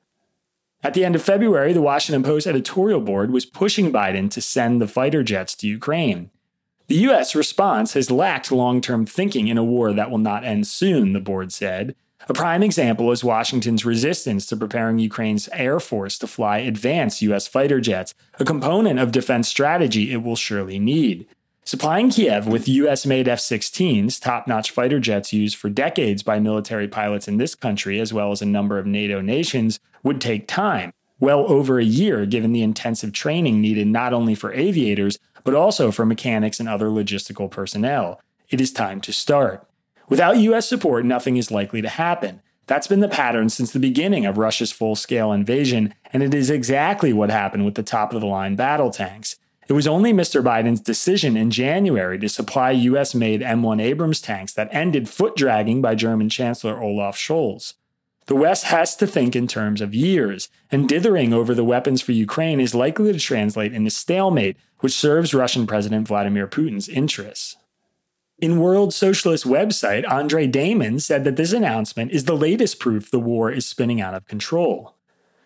At 0.83 0.93
the 0.93 1.05
end 1.05 1.15
of 1.15 1.23
February, 1.23 1.71
the 1.71 1.81
Washington 1.81 2.23
Post 2.23 2.45
editorial 2.45 2.99
board 2.99 3.31
was 3.31 3.45
pushing 3.45 3.91
Biden 3.91 4.29
to 4.31 4.41
send 4.41 4.81
the 4.81 4.87
fighter 4.87 5.23
jets 5.23 5.55
to 5.55 5.67
Ukraine. 5.67 6.29
The 6.87 6.95
U.S. 6.95 7.33
response 7.33 7.93
has 7.93 8.11
lacked 8.11 8.51
long 8.51 8.81
term 8.81 9.05
thinking 9.05 9.47
in 9.47 9.57
a 9.57 9.63
war 9.63 9.93
that 9.93 10.11
will 10.11 10.17
not 10.17 10.43
end 10.43 10.67
soon, 10.67 11.13
the 11.13 11.21
board 11.21 11.53
said. 11.53 11.95
A 12.27 12.33
prime 12.33 12.63
example 12.63 13.11
is 13.11 13.23
Washington's 13.23 13.85
resistance 13.85 14.45
to 14.47 14.57
preparing 14.57 14.99
Ukraine's 14.99 15.49
Air 15.53 15.79
Force 15.79 16.17
to 16.19 16.27
fly 16.27 16.59
advanced 16.59 17.21
U.S. 17.21 17.47
fighter 17.47 17.81
jets, 17.81 18.13
a 18.39 18.45
component 18.45 18.99
of 18.99 19.11
defense 19.11 19.47
strategy 19.47 20.11
it 20.11 20.23
will 20.23 20.35
surely 20.35 20.79
need. 20.79 21.27
Supplying 21.65 22.09
Kiev 22.09 22.45
with 22.45 22.67
US 22.67 23.05
made 23.05 23.29
F 23.29 23.39
16s, 23.39 24.19
top 24.19 24.47
notch 24.47 24.71
fighter 24.71 24.99
jets 24.99 25.31
used 25.31 25.55
for 25.55 25.69
decades 25.69 26.21
by 26.21 26.37
military 26.37 26.89
pilots 26.89 27.25
in 27.25 27.37
this 27.37 27.55
country 27.55 28.01
as 28.01 28.11
well 28.11 28.33
as 28.33 28.41
a 28.41 28.45
number 28.45 28.77
of 28.77 28.85
NATO 28.85 29.21
nations, 29.21 29.79
would 30.03 30.19
take 30.19 30.45
time, 30.45 30.91
well 31.21 31.49
over 31.49 31.79
a 31.79 31.85
year 31.85 32.25
given 32.25 32.51
the 32.51 32.63
intensive 32.63 33.13
training 33.13 33.61
needed 33.61 33.87
not 33.87 34.11
only 34.11 34.35
for 34.35 34.51
aviators, 34.51 35.17
but 35.45 35.55
also 35.55 35.89
for 35.89 36.05
mechanics 36.05 36.59
and 36.59 36.67
other 36.67 36.87
logistical 36.87 37.49
personnel. 37.49 38.19
It 38.49 38.59
is 38.59 38.73
time 38.73 38.99
to 38.99 39.13
start. 39.13 39.65
Without 40.09 40.39
US 40.39 40.67
support, 40.67 41.05
nothing 41.05 41.37
is 41.37 41.49
likely 41.49 41.81
to 41.81 41.89
happen. 41.89 42.41
That's 42.67 42.87
been 42.87 42.99
the 42.99 43.07
pattern 43.07 43.47
since 43.47 43.71
the 43.71 43.79
beginning 43.79 44.25
of 44.25 44.37
Russia's 44.37 44.73
full 44.73 44.97
scale 44.97 45.31
invasion, 45.31 45.93
and 46.11 46.23
it 46.23 46.33
is 46.33 46.49
exactly 46.49 47.13
what 47.13 47.29
happened 47.29 47.63
with 47.63 47.75
the 47.75 47.83
top 47.83 48.13
of 48.13 48.19
the 48.19 48.27
line 48.27 48.57
battle 48.57 48.91
tanks. 48.91 49.37
It 49.67 49.73
was 49.73 49.87
only 49.87 50.11
Mr. 50.11 50.43
Biden's 50.43 50.81
decision 50.81 51.37
in 51.37 51.49
January 51.49 52.19
to 52.19 52.27
supply 52.27 52.71
US 52.71 53.15
made 53.15 53.41
M1 53.41 53.81
Abrams 53.81 54.21
tanks 54.21 54.53
that 54.53 54.73
ended 54.73 55.07
foot 55.07 55.35
dragging 55.35 55.81
by 55.81 55.95
German 55.95 56.29
Chancellor 56.29 56.81
Olaf 56.81 57.17
Scholz. 57.17 57.73
The 58.27 58.35
West 58.35 58.65
has 58.65 58.95
to 58.97 59.07
think 59.07 59.35
in 59.35 59.47
terms 59.47 59.81
of 59.81 59.93
years, 59.93 60.47
and 60.71 60.87
dithering 60.87 61.33
over 61.33 61.53
the 61.53 61.63
weapons 61.63 62.01
for 62.01 62.13
Ukraine 62.13 62.61
is 62.61 62.73
likely 62.73 63.11
to 63.11 63.19
translate 63.19 63.73
into 63.73 63.89
stalemate, 63.89 64.57
which 64.79 64.93
serves 64.93 65.33
Russian 65.33 65.67
President 65.67 66.07
Vladimir 66.07 66.47
Putin's 66.47 66.87
interests. 66.87 67.57
In 68.39 68.59
World 68.59 68.93
Socialist 68.93 69.45
website, 69.45 70.09
Andre 70.09 70.47
Damon 70.47 70.99
said 70.99 71.23
that 71.23 71.35
this 71.35 71.53
announcement 71.53 72.11
is 72.11 72.25
the 72.25 72.35
latest 72.35 72.79
proof 72.79 73.11
the 73.11 73.19
war 73.19 73.51
is 73.51 73.65
spinning 73.65 74.01
out 74.01 74.13
of 74.13 74.25
control. 74.25 74.95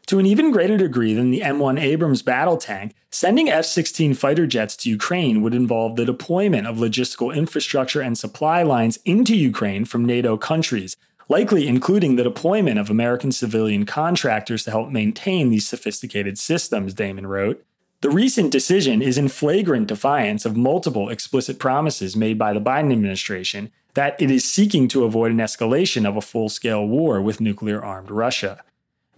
To 0.07 0.19
an 0.19 0.25
even 0.25 0.51
greater 0.51 0.77
degree 0.77 1.13
than 1.13 1.31
the 1.31 1.41
M1 1.41 1.77
Abrams 1.81 2.21
battle 2.21 2.55
tank, 2.55 2.95
sending 3.11 3.49
F 3.49 3.65
16 3.65 4.13
fighter 4.13 4.47
jets 4.47 4.77
to 4.77 4.89
Ukraine 4.89 5.41
would 5.41 5.53
involve 5.53 5.97
the 5.97 6.05
deployment 6.05 6.65
of 6.65 6.77
logistical 6.77 7.35
infrastructure 7.35 7.99
and 7.99 8.17
supply 8.17 8.63
lines 8.63 8.99
into 9.03 9.35
Ukraine 9.35 9.83
from 9.83 10.05
NATO 10.05 10.37
countries, 10.37 10.95
likely 11.27 11.67
including 11.67 12.15
the 12.15 12.23
deployment 12.23 12.79
of 12.79 12.89
American 12.89 13.33
civilian 13.33 13.85
contractors 13.85 14.63
to 14.63 14.71
help 14.71 14.89
maintain 14.89 15.49
these 15.49 15.67
sophisticated 15.67 16.39
systems, 16.39 16.93
Damon 16.93 17.27
wrote. 17.27 17.65
The 17.99 18.09
recent 18.09 18.49
decision 18.49 19.01
is 19.01 19.17
in 19.17 19.27
flagrant 19.27 19.87
defiance 19.87 20.45
of 20.45 20.55
multiple 20.55 21.09
explicit 21.09 21.59
promises 21.59 22.15
made 22.15 22.37
by 22.37 22.53
the 22.53 22.61
Biden 22.61 22.93
administration 22.93 23.71
that 23.95 24.15
it 24.21 24.31
is 24.31 24.45
seeking 24.45 24.87
to 24.87 25.03
avoid 25.03 25.33
an 25.33 25.39
escalation 25.39 26.07
of 26.07 26.15
a 26.15 26.21
full 26.21 26.47
scale 26.47 26.87
war 26.87 27.21
with 27.21 27.41
nuclear 27.41 27.83
armed 27.83 28.09
Russia. 28.09 28.63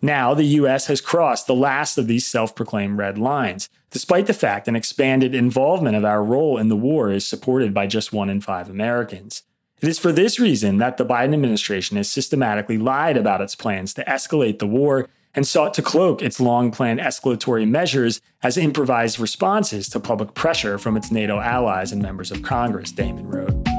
Now, 0.01 0.33
the 0.33 0.45
U.S. 0.45 0.87
has 0.87 1.01
crossed 1.01 1.47
the 1.47 1.55
last 1.55 1.97
of 1.97 2.07
these 2.07 2.25
self 2.25 2.55
proclaimed 2.55 2.97
red 2.97 3.17
lines, 3.17 3.69
despite 3.89 4.27
the 4.27 4.33
fact 4.33 4.67
an 4.67 4.75
expanded 4.75 5.35
involvement 5.35 5.95
of 5.95 6.05
our 6.05 6.23
role 6.23 6.57
in 6.57 6.69
the 6.69 6.77
war 6.77 7.11
is 7.11 7.27
supported 7.27 7.73
by 7.73 7.87
just 7.87 8.13
one 8.13 8.29
in 8.29 8.41
five 8.41 8.69
Americans. 8.69 9.43
It 9.81 9.87
is 9.87 9.99
for 9.99 10.11
this 10.11 10.39
reason 10.39 10.77
that 10.77 10.97
the 10.97 11.05
Biden 11.05 11.33
administration 11.33 11.97
has 11.97 12.11
systematically 12.11 12.77
lied 12.77 13.17
about 13.17 13.41
its 13.41 13.55
plans 13.55 13.93
to 13.93 14.03
escalate 14.03 14.59
the 14.59 14.67
war 14.67 15.07
and 15.33 15.47
sought 15.47 15.73
to 15.75 15.81
cloak 15.81 16.21
its 16.21 16.39
long 16.39 16.71
planned 16.71 16.99
escalatory 16.99 17.67
measures 17.67 18.19
as 18.43 18.57
improvised 18.57 19.19
responses 19.19 19.87
to 19.89 19.99
public 19.99 20.33
pressure 20.33 20.77
from 20.77 20.97
its 20.97 21.11
NATO 21.11 21.39
allies 21.39 21.91
and 21.91 22.01
members 22.01 22.31
of 22.31 22.41
Congress, 22.41 22.91
Damon 22.91 23.27
wrote. 23.27 23.78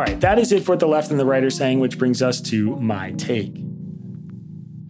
All 0.00 0.06
right, 0.06 0.20
that 0.22 0.38
is 0.38 0.50
it 0.50 0.64
for 0.64 0.72
what 0.72 0.80
the 0.80 0.88
left 0.88 1.10
and 1.10 1.20
the 1.20 1.26
right 1.26 1.44
are 1.44 1.50
saying, 1.50 1.78
which 1.78 1.98
brings 1.98 2.22
us 2.22 2.40
to 2.40 2.74
my 2.76 3.10
take. 3.18 3.54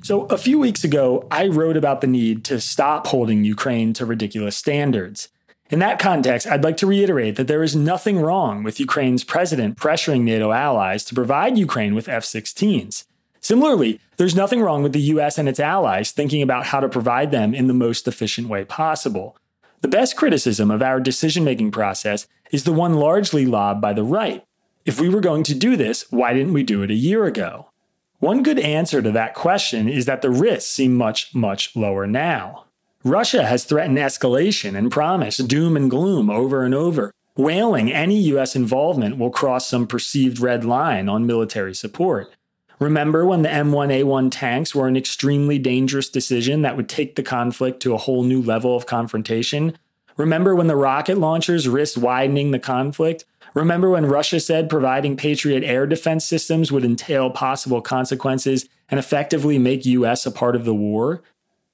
So, 0.04 0.26
a 0.26 0.38
few 0.38 0.56
weeks 0.60 0.84
ago, 0.84 1.26
I 1.32 1.48
wrote 1.48 1.76
about 1.76 2.00
the 2.00 2.06
need 2.06 2.44
to 2.44 2.60
stop 2.60 3.08
holding 3.08 3.42
Ukraine 3.42 3.92
to 3.94 4.06
ridiculous 4.06 4.56
standards. 4.56 5.28
In 5.68 5.80
that 5.80 5.98
context, 5.98 6.46
I'd 6.46 6.62
like 6.62 6.76
to 6.76 6.86
reiterate 6.86 7.34
that 7.34 7.48
there 7.48 7.64
is 7.64 7.74
nothing 7.74 8.20
wrong 8.20 8.62
with 8.62 8.78
Ukraine's 8.78 9.24
president 9.24 9.76
pressuring 9.76 10.20
NATO 10.20 10.52
allies 10.52 11.04
to 11.06 11.14
provide 11.16 11.58
Ukraine 11.58 11.96
with 11.96 12.08
F 12.08 12.22
16s. 12.22 13.02
Similarly, 13.40 13.98
there's 14.16 14.36
nothing 14.36 14.60
wrong 14.60 14.84
with 14.84 14.92
the 14.92 15.10
US 15.14 15.38
and 15.38 15.48
its 15.48 15.58
allies 15.58 16.12
thinking 16.12 16.40
about 16.40 16.66
how 16.66 16.78
to 16.78 16.88
provide 16.88 17.32
them 17.32 17.52
in 17.52 17.66
the 17.66 17.74
most 17.74 18.06
efficient 18.06 18.46
way 18.46 18.64
possible. 18.64 19.36
The 19.80 19.88
best 19.88 20.16
criticism 20.16 20.70
of 20.70 20.82
our 20.82 21.00
decision 21.00 21.42
making 21.42 21.72
process 21.72 22.28
is 22.52 22.62
the 22.62 22.72
one 22.72 22.94
largely 22.94 23.44
lobbed 23.44 23.80
by 23.80 23.92
the 23.92 24.04
right. 24.04 24.44
If 24.86 24.98
we 24.98 25.10
were 25.10 25.20
going 25.20 25.42
to 25.44 25.54
do 25.54 25.76
this, 25.76 26.06
why 26.10 26.32
didn't 26.32 26.54
we 26.54 26.62
do 26.62 26.82
it 26.82 26.90
a 26.90 26.94
year 26.94 27.26
ago? 27.26 27.70
One 28.18 28.42
good 28.42 28.58
answer 28.58 29.02
to 29.02 29.10
that 29.12 29.34
question 29.34 29.88
is 29.88 30.06
that 30.06 30.22
the 30.22 30.30
risks 30.30 30.70
seem 30.70 30.94
much, 30.94 31.34
much 31.34 31.76
lower 31.76 32.06
now. 32.06 32.64
Russia 33.04 33.44
has 33.44 33.64
threatened 33.64 33.98
escalation 33.98 34.76
and 34.76 34.90
promised 34.90 35.48
doom 35.48 35.76
and 35.76 35.90
gloom 35.90 36.30
over 36.30 36.64
and 36.64 36.74
over, 36.74 37.12
wailing 37.36 37.92
any 37.92 38.16
U.S. 38.32 38.56
involvement 38.56 39.18
will 39.18 39.30
cross 39.30 39.66
some 39.66 39.86
perceived 39.86 40.38
red 40.38 40.64
line 40.64 41.10
on 41.10 41.26
military 41.26 41.74
support. 41.74 42.34
Remember 42.78 43.26
when 43.26 43.42
the 43.42 43.50
M1A1 43.50 44.30
tanks 44.30 44.74
were 44.74 44.88
an 44.88 44.96
extremely 44.96 45.58
dangerous 45.58 46.08
decision 46.08 46.62
that 46.62 46.76
would 46.76 46.88
take 46.88 47.16
the 47.16 47.22
conflict 47.22 47.80
to 47.82 47.92
a 47.92 47.98
whole 47.98 48.22
new 48.22 48.40
level 48.40 48.74
of 48.74 48.86
confrontation? 48.86 49.76
Remember 50.16 50.56
when 50.56 50.66
the 50.66 50.76
rocket 50.76 51.18
launchers 51.18 51.68
risked 51.68 51.98
widening 51.98 52.50
the 52.50 52.58
conflict? 52.58 53.26
Remember 53.54 53.90
when 53.90 54.06
Russia 54.06 54.38
said 54.38 54.70
providing 54.70 55.16
Patriot 55.16 55.64
air 55.64 55.86
defense 55.86 56.24
systems 56.24 56.70
would 56.70 56.84
entail 56.84 57.30
possible 57.30 57.80
consequences 57.80 58.68
and 58.88 58.98
effectively 58.98 59.58
make 59.58 59.84
US 59.86 60.24
a 60.24 60.30
part 60.30 60.54
of 60.54 60.64
the 60.64 60.74
war? 60.74 61.22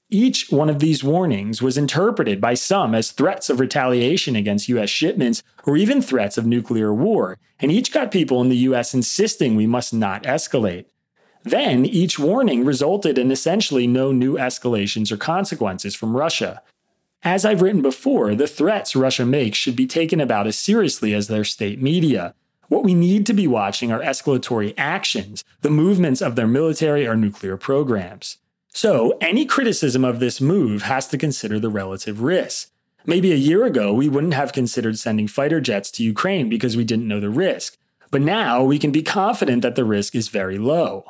Each 0.08 0.50
one 0.50 0.70
of 0.70 0.78
these 0.78 1.02
warnings 1.02 1.60
was 1.60 1.76
interpreted 1.76 2.40
by 2.40 2.54
some 2.54 2.94
as 2.94 3.10
threats 3.10 3.50
of 3.50 3.60
retaliation 3.60 4.36
against 4.36 4.68
US 4.68 4.88
shipments 4.88 5.42
or 5.64 5.76
even 5.76 6.00
threats 6.00 6.38
of 6.38 6.46
nuclear 6.46 6.94
war, 6.94 7.38
and 7.58 7.72
each 7.72 7.92
got 7.92 8.12
people 8.12 8.40
in 8.40 8.48
the 8.48 8.56
US 8.68 8.94
insisting 8.94 9.56
we 9.56 9.66
must 9.66 9.92
not 9.92 10.22
escalate. 10.22 10.86
Then 11.42 11.84
each 11.84 12.18
warning 12.18 12.64
resulted 12.64 13.18
in 13.18 13.30
essentially 13.30 13.86
no 13.86 14.12
new 14.12 14.36
escalations 14.36 15.12
or 15.12 15.16
consequences 15.16 15.94
from 15.94 16.16
Russia. 16.16 16.62
As 17.26 17.44
I've 17.44 17.60
written 17.60 17.82
before, 17.82 18.36
the 18.36 18.46
threats 18.46 18.94
Russia 18.94 19.26
makes 19.26 19.58
should 19.58 19.74
be 19.74 19.88
taken 19.88 20.20
about 20.20 20.46
as 20.46 20.56
seriously 20.56 21.12
as 21.12 21.26
their 21.26 21.42
state 21.42 21.82
media. 21.82 22.36
What 22.68 22.84
we 22.84 22.94
need 22.94 23.26
to 23.26 23.34
be 23.34 23.48
watching 23.48 23.90
are 23.90 23.98
escalatory 23.98 24.74
actions, 24.76 25.42
the 25.60 25.68
movements 25.68 26.22
of 26.22 26.36
their 26.36 26.46
military 26.46 27.04
or 27.04 27.16
nuclear 27.16 27.56
programs. 27.56 28.38
So, 28.68 29.18
any 29.20 29.44
criticism 29.44 30.04
of 30.04 30.20
this 30.20 30.40
move 30.40 30.82
has 30.82 31.08
to 31.08 31.18
consider 31.18 31.58
the 31.58 31.68
relative 31.68 32.22
risks. 32.22 32.70
Maybe 33.04 33.32
a 33.32 33.34
year 33.34 33.64
ago, 33.64 33.92
we 33.92 34.08
wouldn't 34.08 34.34
have 34.34 34.52
considered 34.52 34.96
sending 34.96 35.26
fighter 35.26 35.60
jets 35.60 35.90
to 35.92 36.04
Ukraine 36.04 36.48
because 36.48 36.76
we 36.76 36.84
didn't 36.84 37.08
know 37.08 37.18
the 37.18 37.28
risk. 37.28 37.76
But 38.12 38.22
now 38.22 38.62
we 38.62 38.78
can 38.78 38.92
be 38.92 39.02
confident 39.02 39.62
that 39.62 39.74
the 39.74 39.84
risk 39.84 40.14
is 40.14 40.28
very 40.28 40.58
low. 40.58 41.04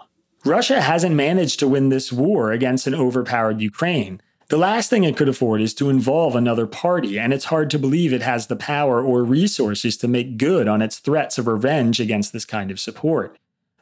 Russia 0.46 0.80
hasn't 0.80 1.14
managed 1.14 1.58
to 1.58 1.68
win 1.68 1.90
this 1.90 2.10
war 2.10 2.52
against 2.52 2.86
an 2.86 2.94
overpowered 2.94 3.60
Ukraine. 3.60 4.22
The 4.48 4.56
last 4.56 4.90
thing 4.90 5.02
it 5.02 5.16
could 5.16 5.28
afford 5.28 5.60
is 5.60 5.74
to 5.74 5.90
involve 5.90 6.36
another 6.36 6.68
party, 6.68 7.18
and 7.18 7.32
it's 7.32 7.46
hard 7.46 7.68
to 7.70 7.80
believe 7.80 8.12
it 8.12 8.22
has 8.22 8.46
the 8.46 8.54
power 8.54 9.02
or 9.02 9.24
resources 9.24 9.96
to 9.96 10.06
make 10.06 10.38
good 10.38 10.68
on 10.68 10.80
its 10.80 11.00
threats 11.00 11.36
of 11.36 11.48
revenge 11.48 11.98
against 11.98 12.32
this 12.32 12.44
kind 12.44 12.70
of 12.70 12.78
support. 12.78 13.36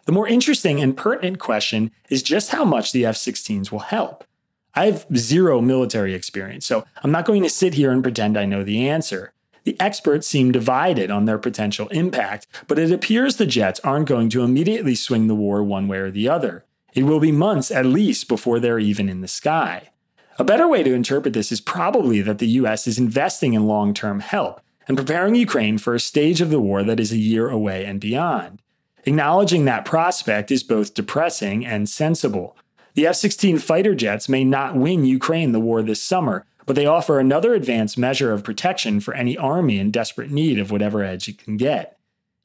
The 0.07 0.13
more 0.13 0.27
interesting 0.27 0.81
and 0.81 0.97
pertinent 0.97 1.39
question 1.39 1.91
is 2.09 2.23
just 2.23 2.51
how 2.51 2.65
much 2.65 2.93
the 2.93 3.05
F 3.05 3.15
16s 3.17 3.71
will 3.71 3.81
help. 3.81 4.25
I 4.75 4.87
have 4.87 5.07
zero 5.15 5.61
military 5.61 6.15
experience, 6.15 6.67
so 6.67 6.87
I'm 7.03 7.13
not 7.13 7.27
going 7.27 7.43
to 7.43 7.51
sit 7.51 7.75
here 7.75 7.91
and 7.91 8.03
pretend 8.03 8.39
I 8.39 8.47
know 8.47 8.65
the 8.65 8.89
answer. 8.89 9.35
The 9.65 9.79
experts 9.79 10.27
seem 10.27 10.51
divided 10.51 11.11
on 11.11 11.27
their 11.27 11.39
potential 11.39 11.89
impact, 11.89 12.47
but 12.69 12.79
it 12.79 12.91
appears 12.91 13.37
the 13.37 13.45
jets 13.45 13.81
aren't 13.81 14.09
going 14.09 14.31
to 14.31 14.43
immediately 14.43 14.95
swing 14.95 15.27
the 15.27 15.35
war 15.35 15.63
one 15.63 15.89
way 15.89 15.99
or 15.99 16.11
the 16.11 16.29
other. 16.29 16.65
It 16.95 17.05
will 17.05 17.21
be 17.21 17.33
months 17.33 17.71
at 17.71 17.85
least 17.85 18.29
before 18.29 18.61
they're 18.61 18.79
even 18.79 19.11
in 19.11 19.21
the 19.21 19.29
sky. 19.29 19.91
A 20.37 20.45
better 20.45 20.67
way 20.67 20.83
to 20.83 20.93
interpret 20.93 21.33
this 21.33 21.53
is 21.53 21.61
probably 21.61 22.21
that 22.21 22.39
the 22.39 22.49
US 22.49 22.89
is 22.89 22.99
investing 22.99 23.53
in 23.53 23.67
long 23.67 23.95
term 23.95 24.21
help 24.21 24.61
and 24.89 24.97
preparing 24.97 25.35
Ukraine 25.35 25.79
for 25.79 25.95
a 25.95 26.01
stage 26.01 26.41
of 26.41 26.51
the 26.51 26.61
war 26.61 26.83
that 26.83 26.99
is 26.99 27.13
a 27.13 27.17
year 27.17 27.49
away 27.49 27.85
and 27.85 28.01
beyond. 28.01 28.61
Acknowledging 29.05 29.65
that 29.65 29.85
prospect 29.85 30.51
is 30.51 30.63
both 30.63 30.95
depressing 30.95 31.65
and 31.65 31.89
sensible. 31.89 32.57
The 32.95 33.07
F 33.07 33.17
16 33.17 33.59
fighter 33.59 33.95
jets 33.95 34.29
may 34.29 34.45
not 34.45 34.77
win 34.77 35.05
Ukraine 35.05 35.53
the 35.53 35.61
war 35.61 35.83
this 35.83 36.03
summer, 36.03 36.47
but 36.67 36.75
they 36.75 36.87
offer 36.87 37.21
another 37.21 37.55
advanced 37.55 37.99
measure 37.99 38.33
of 38.33 38.45
protection 38.45 39.01
for 39.01 39.15
any 39.15 39.37
army 39.37 39.79
in 39.79 39.91
desperate 39.91 40.31
need 40.31 40.59
of 40.59 40.71
whatever 40.71 41.05
edge 41.05 41.29
it 41.29 41.39
can 41.39 41.57
get. 41.57 41.97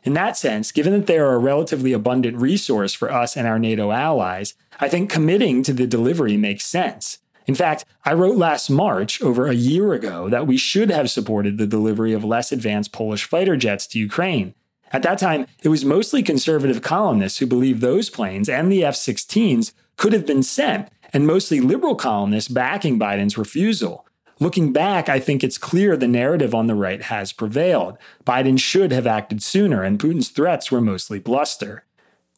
In 0.04 0.14
that 0.14 0.38
sense, 0.38 0.72
given 0.72 0.94
that 0.94 1.08
they 1.08 1.18
are 1.18 1.34
a 1.34 1.40
relatively 1.40 1.94
abundant 1.94 2.38
resource 2.38 2.94
for 2.94 3.12
us 3.12 3.36
and 3.36 3.48
our 3.48 3.60
NATO 3.60 3.92
allies, 3.92 4.54
I 4.80 4.90
think 4.90 5.10
committing 5.10 5.64
to 5.64 5.74
the 5.74 5.88
delivery 5.88 6.38
makes 6.38 6.66
sense. 6.66 7.19
In 7.50 7.56
fact, 7.56 7.84
I 8.06 8.14
wrote 8.14 8.38
last 8.38 8.70
March, 8.70 9.24
over 9.24 9.48
a 9.48 9.56
year 9.56 9.94
ago, 9.94 10.30
that 10.30 10.46
we 10.46 10.56
should 10.56 10.92
have 10.92 11.10
supported 11.10 11.58
the 11.58 11.66
delivery 11.66 12.14
of 12.14 12.24
less 12.24 12.52
advanced 12.52 12.92
Polish 12.92 13.24
fighter 13.24 13.58
jets 13.58 13.88
to 13.88 13.98
Ukraine. 13.98 14.54
At 14.94 15.02
that 15.02 15.18
time, 15.18 15.48
it 15.64 15.70
was 15.70 15.84
mostly 15.84 16.22
conservative 16.22 16.84
columnists 16.84 17.40
who 17.40 17.48
believed 17.48 17.82
those 17.82 18.12
planes 18.12 18.50
and 18.50 18.72
the 18.72 18.86
F 18.86 18.94
16s 18.94 19.74
could 19.98 20.14
have 20.14 20.28
been 20.28 20.44
sent, 20.44 20.90
and 21.12 21.26
mostly 21.26 21.60
liberal 21.60 21.96
columnists 21.96 22.52
backing 22.52 23.00
Biden's 23.00 23.36
refusal. 23.36 24.06
Looking 24.40 24.72
back, 24.72 25.10
I 25.10 25.20
think 25.20 25.44
it's 25.44 25.58
clear 25.58 25.98
the 25.98 26.08
narrative 26.08 26.54
on 26.54 26.68
the 26.68 26.76
right 26.76 27.02
has 27.02 27.34
prevailed. 27.34 27.98
Biden 28.28 28.60
should 28.60 28.92
have 28.92 29.08
acted 29.08 29.42
sooner, 29.42 29.82
and 29.82 29.98
Putin's 29.98 30.30
threats 30.30 30.72
were 30.72 30.82
mostly 30.82 31.18
bluster. 31.18 31.84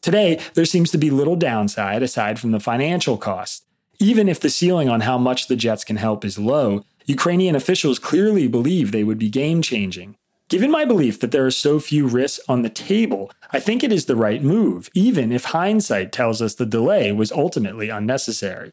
Today, 0.00 0.40
there 0.54 0.64
seems 0.64 0.90
to 0.90 0.96
be 0.96 1.10
little 1.10 1.36
downside 1.36 2.02
aside 2.02 2.40
from 2.40 2.52
the 2.52 2.60
financial 2.60 3.18
cost. 3.18 3.66
Even 4.02 4.28
if 4.28 4.40
the 4.40 4.50
ceiling 4.50 4.88
on 4.88 5.02
how 5.02 5.16
much 5.16 5.46
the 5.46 5.54
jets 5.54 5.84
can 5.84 5.94
help 5.94 6.24
is 6.24 6.36
low, 6.36 6.84
Ukrainian 7.06 7.54
officials 7.54 8.00
clearly 8.00 8.48
believe 8.48 8.90
they 8.90 9.04
would 9.04 9.16
be 9.16 9.30
game 9.30 9.62
changing. 9.62 10.16
Given 10.48 10.72
my 10.72 10.84
belief 10.84 11.20
that 11.20 11.30
there 11.30 11.46
are 11.46 11.52
so 11.52 11.78
few 11.78 12.08
risks 12.08 12.44
on 12.48 12.62
the 12.62 12.68
table, 12.68 13.30
I 13.52 13.60
think 13.60 13.84
it 13.84 13.92
is 13.92 14.06
the 14.06 14.16
right 14.16 14.42
move, 14.42 14.90
even 14.92 15.30
if 15.30 15.44
hindsight 15.44 16.10
tells 16.10 16.42
us 16.42 16.56
the 16.56 16.66
delay 16.66 17.12
was 17.12 17.30
ultimately 17.30 17.90
unnecessary. 17.90 18.72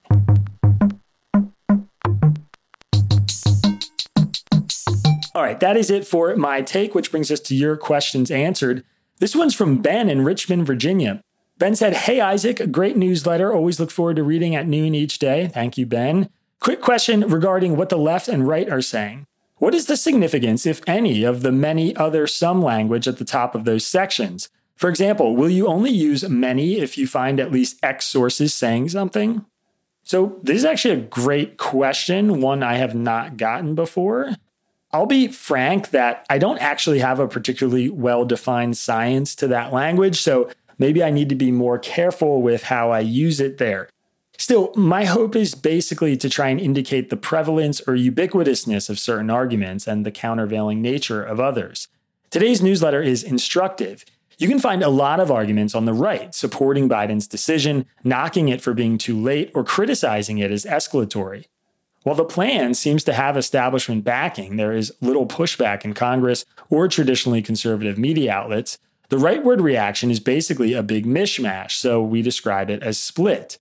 All 5.36 5.44
right, 5.44 5.60
that 5.60 5.78
is 5.78 5.92
it 5.92 6.08
for 6.08 6.36
my 6.38 6.64
take, 6.64 6.96
which 6.96 7.12
brings 7.12 7.30
us 7.30 7.40
to 7.42 7.56
your 7.56 7.78
questions 7.78 8.32
answered. 8.32 8.84
This 9.20 9.36
one's 9.36 9.54
from 9.54 9.80
Ben 9.84 10.10
in 10.10 10.26
Richmond, 10.26 10.66
Virginia. 10.66 11.22
Ben 11.60 11.76
said, 11.76 11.94
Hey, 11.94 12.22
Isaac, 12.22 12.72
great 12.72 12.96
newsletter. 12.96 13.54
Always 13.54 13.80
look 13.80 13.92
forward 13.92 14.16
to 14.16 14.24
reading 14.24 14.56
at 14.56 14.66
noon 14.66 14.96
each 14.96 15.20
day. 15.20 15.48
Thank 15.54 15.78
you, 15.78 15.86
Ben. 15.86 16.30
Quick 16.62 16.82
question 16.82 17.22
regarding 17.30 17.76
what 17.76 17.90
the 17.90 17.98
left 17.98 18.30
and 18.30 18.48
right 18.48 18.70
are 18.70 18.82
saying. 18.82 19.28
What 19.58 19.76
is 19.76 19.88
the 19.88 19.98
significance, 19.98 20.66
if 20.66 20.82
any, 20.88 21.26
of 21.26 21.42
the 21.42 21.52
many 21.52 21.94
other 21.98 22.28
some 22.28 22.64
language 22.64 23.10
at 23.10 23.18
the 23.18 23.26
top 23.26 23.56
of 23.56 23.66
those 23.66 23.86
sections? 23.86 24.48
For 24.78 24.90
example, 24.90 25.36
will 25.36 25.50
you 25.50 25.68
only 25.68 25.92
use 25.92 26.28
many 26.28 26.80
if 26.80 26.98
you 26.98 27.06
find 27.06 27.42
at 27.42 27.52
least 27.52 27.78
X 27.84 28.06
sources 28.08 28.54
saying 28.54 28.90
something? 28.90 29.46
So, 30.04 30.40
this 30.42 30.56
is 30.56 30.66
actually 30.66 30.94
a 30.94 31.08
great 31.08 31.58
question, 31.58 32.40
one 32.40 32.64
I 32.64 32.76
have 32.76 32.96
not 32.96 33.36
gotten 33.36 33.76
before. 33.76 34.34
I'll 34.94 35.06
be 35.06 35.28
frank 35.28 35.90
that 35.90 36.26
I 36.30 36.38
don't 36.38 36.58
actually 36.60 37.00
have 37.00 37.20
a 37.20 37.28
particularly 37.28 37.90
well 37.90 38.24
defined 38.24 38.78
science 38.78 39.36
to 39.36 39.48
that 39.50 39.74
language, 39.74 40.22
so 40.22 40.50
maybe 40.80 41.04
I 41.04 41.12
need 41.12 41.30
to 41.30 41.36
be 41.36 41.52
more 41.52 41.78
careful 41.78 42.42
with 42.42 42.64
how 42.64 42.92
I 42.92 43.02
use 43.02 43.40
it 43.40 43.60
there. 43.60 43.90
Still, 44.38 44.72
my 44.76 45.04
hope 45.04 45.36
is 45.36 45.54
basically 45.54 46.16
to 46.16 46.30
try 46.30 46.48
and 46.48 46.62
indicate 46.62 47.10
the 47.10 47.18
prevalence 47.18 47.82
or 47.82 47.94
ubiquitousness 47.94 48.90
of 48.90 48.98
certain 48.98 49.30
arguments 49.30 49.86
and 49.86 50.06
the 50.06 50.12
countervailing 50.12 50.82
nature 50.82 51.22
of 51.22 51.42
others. 51.42 51.90
Today's 52.30 52.62
newsletter 52.62 53.02
is 53.02 53.22
instructive. 53.22 54.06
You 54.38 54.48
can 54.48 54.60
find 54.60 54.82
a 54.82 54.90
lot 54.90 55.20
of 55.20 55.30
arguments 55.30 55.76
on 55.76 55.84
the 55.84 55.94
right 55.94 56.34
supporting 56.34 56.88
Biden's 56.88 57.28
decision, 57.28 57.86
knocking 58.06 58.48
it 58.48 58.62
for 58.62 58.74
being 58.74 58.98
too 58.98 59.20
late, 59.20 59.52
or 59.54 59.66
criticizing 59.66 60.38
it 60.38 60.52
as 60.52 60.64
escalatory. 60.64 61.48
While 62.04 62.16
the 62.16 62.24
plan 62.24 62.74
seems 62.76 63.04
to 63.04 63.14
have 63.14 63.36
establishment 63.36 64.06
backing, 64.06 64.56
there 64.56 64.72
is 64.72 64.94
little 65.02 65.28
pushback 65.28 65.84
in 65.84 65.94
Congress 65.94 66.46
or 66.70 66.88
traditionally 66.88 67.42
conservative 67.42 67.98
media 67.98 68.32
outlets. 68.32 68.78
The 69.10 69.18
rightward 69.18 69.60
reaction 69.62 70.12
is 70.12 70.20
basically 70.20 70.74
a 70.74 70.84
big 70.84 71.06
mishmash, 71.06 71.72
so 71.72 72.00
we 72.02 72.22
describe 72.22 72.70
it 72.70 72.84
as 72.84 73.00
split. 73.00 73.58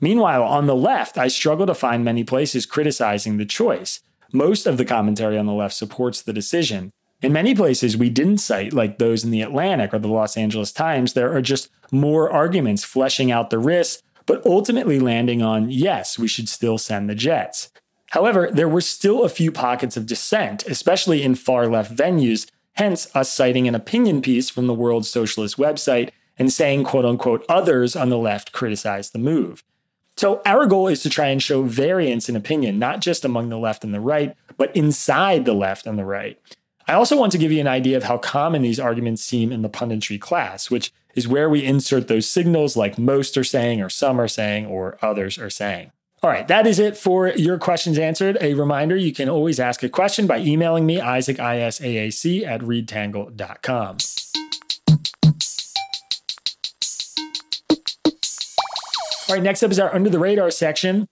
Meanwhile, 0.00 0.44
on 0.44 0.66
the 0.66 0.76
left, 0.76 1.18
I 1.18 1.26
struggle 1.26 1.66
to 1.66 1.74
find 1.74 2.04
many 2.04 2.22
places 2.22 2.66
criticizing 2.66 3.36
the 3.36 3.44
choice. 3.44 4.00
Most 4.32 4.64
of 4.64 4.78
the 4.78 4.84
commentary 4.84 5.36
on 5.36 5.46
the 5.46 5.52
left 5.52 5.74
supports 5.74 6.22
the 6.22 6.32
decision. 6.32 6.92
In 7.20 7.32
many 7.32 7.52
places 7.52 7.96
we 7.96 8.10
didn't 8.10 8.38
cite, 8.38 8.72
like 8.72 8.98
those 8.98 9.24
in 9.24 9.32
the 9.32 9.42
Atlantic 9.42 9.92
or 9.92 9.98
the 9.98 10.08
Los 10.08 10.36
Angeles 10.36 10.70
Times, 10.70 11.14
there 11.14 11.32
are 11.32 11.42
just 11.42 11.68
more 11.90 12.30
arguments 12.30 12.84
fleshing 12.84 13.32
out 13.32 13.50
the 13.50 13.58
risks, 13.58 14.02
but 14.26 14.44
ultimately 14.46 15.00
landing 15.00 15.42
on 15.42 15.68
yes, 15.68 16.16
we 16.16 16.28
should 16.28 16.48
still 16.48 16.78
send 16.78 17.10
the 17.10 17.14
jets. 17.16 17.70
However, 18.10 18.50
there 18.52 18.68
were 18.68 18.80
still 18.80 19.24
a 19.24 19.28
few 19.28 19.50
pockets 19.50 19.96
of 19.96 20.06
dissent, 20.06 20.64
especially 20.66 21.22
in 21.22 21.34
far 21.34 21.66
left 21.66 21.94
venues, 21.94 22.46
hence 22.74 23.14
us 23.14 23.30
citing 23.30 23.68
an 23.68 23.74
opinion 23.74 24.22
piece 24.22 24.50
from 24.50 24.66
the 24.66 24.74
World 24.74 25.06
Socialist 25.06 25.56
website 25.56 26.10
and 26.38 26.52
saying, 26.52 26.84
quote 26.84 27.04
unquote, 27.04 27.44
others 27.48 27.94
on 27.94 28.08
the 28.08 28.18
left 28.18 28.52
criticize 28.52 29.10
the 29.10 29.18
move. 29.18 29.62
So, 30.16 30.42
our 30.44 30.66
goal 30.66 30.88
is 30.88 31.02
to 31.02 31.10
try 31.10 31.28
and 31.28 31.42
show 31.42 31.62
variance 31.62 32.28
in 32.28 32.36
opinion, 32.36 32.78
not 32.78 33.00
just 33.00 33.24
among 33.24 33.48
the 33.48 33.58
left 33.58 33.82
and 33.82 33.94
the 33.94 34.00
right, 34.00 34.36
but 34.56 34.74
inside 34.76 35.44
the 35.44 35.54
left 35.54 35.86
and 35.86 35.98
the 35.98 36.04
right. 36.04 36.38
I 36.86 36.94
also 36.94 37.16
want 37.16 37.32
to 37.32 37.38
give 37.38 37.52
you 37.52 37.60
an 37.60 37.68
idea 37.68 37.96
of 37.96 38.04
how 38.04 38.18
common 38.18 38.62
these 38.62 38.80
arguments 38.80 39.22
seem 39.22 39.52
in 39.52 39.62
the 39.62 39.70
punditry 39.70 40.20
class, 40.20 40.70
which 40.70 40.92
is 41.14 41.28
where 41.28 41.48
we 41.48 41.64
insert 41.64 42.08
those 42.08 42.28
signals 42.28 42.76
like 42.76 42.98
most 42.98 43.36
are 43.36 43.44
saying, 43.44 43.80
or 43.80 43.88
some 43.88 44.20
are 44.20 44.28
saying, 44.28 44.66
or 44.66 44.98
others 45.00 45.38
are 45.38 45.50
saying. 45.50 45.92
All 46.24 46.30
right, 46.30 46.46
that 46.46 46.68
is 46.68 46.78
it 46.78 46.96
for 46.96 47.30
your 47.30 47.58
questions 47.58 47.98
answered. 47.98 48.38
A 48.40 48.54
reminder 48.54 48.94
you 48.94 49.12
can 49.12 49.28
always 49.28 49.58
ask 49.58 49.82
a 49.82 49.88
question 49.88 50.28
by 50.28 50.38
emailing 50.38 50.86
me, 50.86 51.00
Isaac, 51.00 51.40
I-S-A-A-C, 51.40 52.44
at 52.44 52.60
readtangle.com. 52.60 53.96
All 59.28 59.34
right, 59.34 59.42
next 59.42 59.64
up 59.64 59.72
is 59.72 59.80
our 59.80 59.92
under 59.92 60.08
the 60.08 60.20
radar 60.20 60.52
section. 60.52 61.08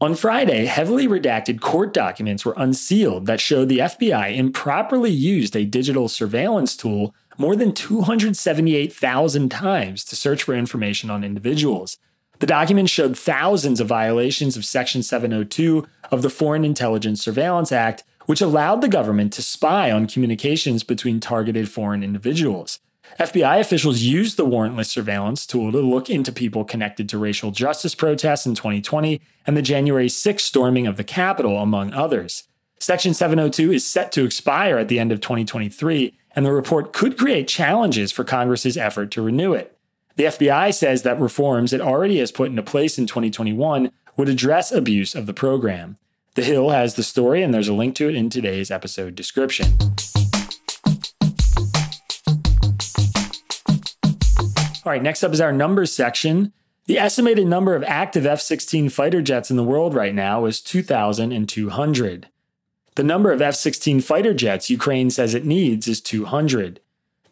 On 0.00 0.14
Friday, 0.14 0.64
heavily 0.64 1.06
redacted 1.06 1.60
court 1.60 1.92
documents 1.92 2.46
were 2.46 2.54
unsealed 2.56 3.26
that 3.26 3.40
showed 3.40 3.68
the 3.68 3.80
FBI 3.80 4.34
improperly 4.34 5.10
used 5.10 5.54
a 5.54 5.66
digital 5.66 6.08
surveillance 6.08 6.74
tool 6.74 7.14
more 7.36 7.54
than 7.54 7.74
278,000 7.74 9.50
times 9.50 10.04
to 10.04 10.16
search 10.16 10.42
for 10.42 10.54
information 10.54 11.10
on 11.10 11.22
individuals. 11.22 11.98
The 12.44 12.48
document 12.48 12.90
showed 12.90 13.16
thousands 13.16 13.80
of 13.80 13.86
violations 13.86 14.54
of 14.54 14.66
Section 14.66 15.02
702 15.02 15.86
of 16.10 16.20
the 16.20 16.28
Foreign 16.28 16.62
Intelligence 16.62 17.22
Surveillance 17.22 17.72
Act, 17.72 18.04
which 18.26 18.42
allowed 18.42 18.82
the 18.82 18.88
government 18.88 19.32
to 19.32 19.42
spy 19.42 19.90
on 19.90 20.06
communications 20.06 20.84
between 20.84 21.20
targeted 21.20 21.70
foreign 21.70 22.04
individuals. 22.04 22.80
FBI 23.18 23.60
officials 23.60 24.02
used 24.02 24.36
the 24.36 24.44
warrantless 24.44 24.88
surveillance 24.88 25.46
tool 25.46 25.72
to 25.72 25.78
look 25.78 26.10
into 26.10 26.30
people 26.30 26.66
connected 26.66 27.08
to 27.08 27.16
racial 27.16 27.50
justice 27.50 27.94
protests 27.94 28.44
in 28.44 28.54
2020 28.54 29.22
and 29.46 29.56
the 29.56 29.62
January 29.62 30.10
6 30.10 30.44
storming 30.44 30.86
of 30.86 30.98
the 30.98 31.02
Capitol, 31.02 31.60
among 31.60 31.94
others. 31.94 32.42
Section 32.78 33.14
702 33.14 33.72
is 33.72 33.86
set 33.86 34.12
to 34.12 34.26
expire 34.26 34.76
at 34.76 34.88
the 34.88 34.98
end 34.98 35.12
of 35.12 35.22
2023, 35.22 36.12
and 36.36 36.44
the 36.44 36.52
report 36.52 36.92
could 36.92 37.16
create 37.16 37.48
challenges 37.48 38.12
for 38.12 38.22
Congress's 38.22 38.76
effort 38.76 39.10
to 39.12 39.22
renew 39.22 39.54
it. 39.54 39.73
The 40.16 40.24
FBI 40.24 40.72
says 40.72 41.02
that 41.02 41.18
reforms 41.18 41.72
it 41.72 41.80
already 41.80 42.18
has 42.18 42.30
put 42.30 42.48
into 42.48 42.62
place 42.62 42.98
in 42.98 43.06
2021 43.08 43.90
would 44.16 44.28
address 44.28 44.70
abuse 44.70 45.16
of 45.16 45.26
the 45.26 45.34
program. 45.34 45.96
The 46.36 46.44
Hill 46.44 46.70
has 46.70 46.94
the 46.94 47.02
story, 47.02 47.42
and 47.42 47.52
there's 47.52 47.66
a 47.66 47.74
link 47.74 47.96
to 47.96 48.08
it 48.08 48.14
in 48.14 48.30
today's 48.30 48.70
episode 48.70 49.16
description. 49.16 49.76
All 54.84 54.92
right, 54.92 55.02
next 55.02 55.24
up 55.24 55.32
is 55.32 55.40
our 55.40 55.52
numbers 55.52 55.92
section. 55.92 56.52
The 56.86 56.98
estimated 56.98 57.48
number 57.48 57.74
of 57.74 57.82
active 57.82 58.24
F 58.24 58.40
16 58.40 58.90
fighter 58.90 59.20
jets 59.20 59.50
in 59.50 59.56
the 59.56 59.64
world 59.64 59.94
right 59.94 60.14
now 60.14 60.44
is 60.44 60.60
2,200. 60.60 62.28
The 62.94 63.02
number 63.02 63.32
of 63.32 63.42
F 63.42 63.56
16 63.56 64.00
fighter 64.00 64.34
jets 64.34 64.70
Ukraine 64.70 65.10
says 65.10 65.34
it 65.34 65.44
needs 65.44 65.88
is 65.88 66.00
200. 66.00 66.78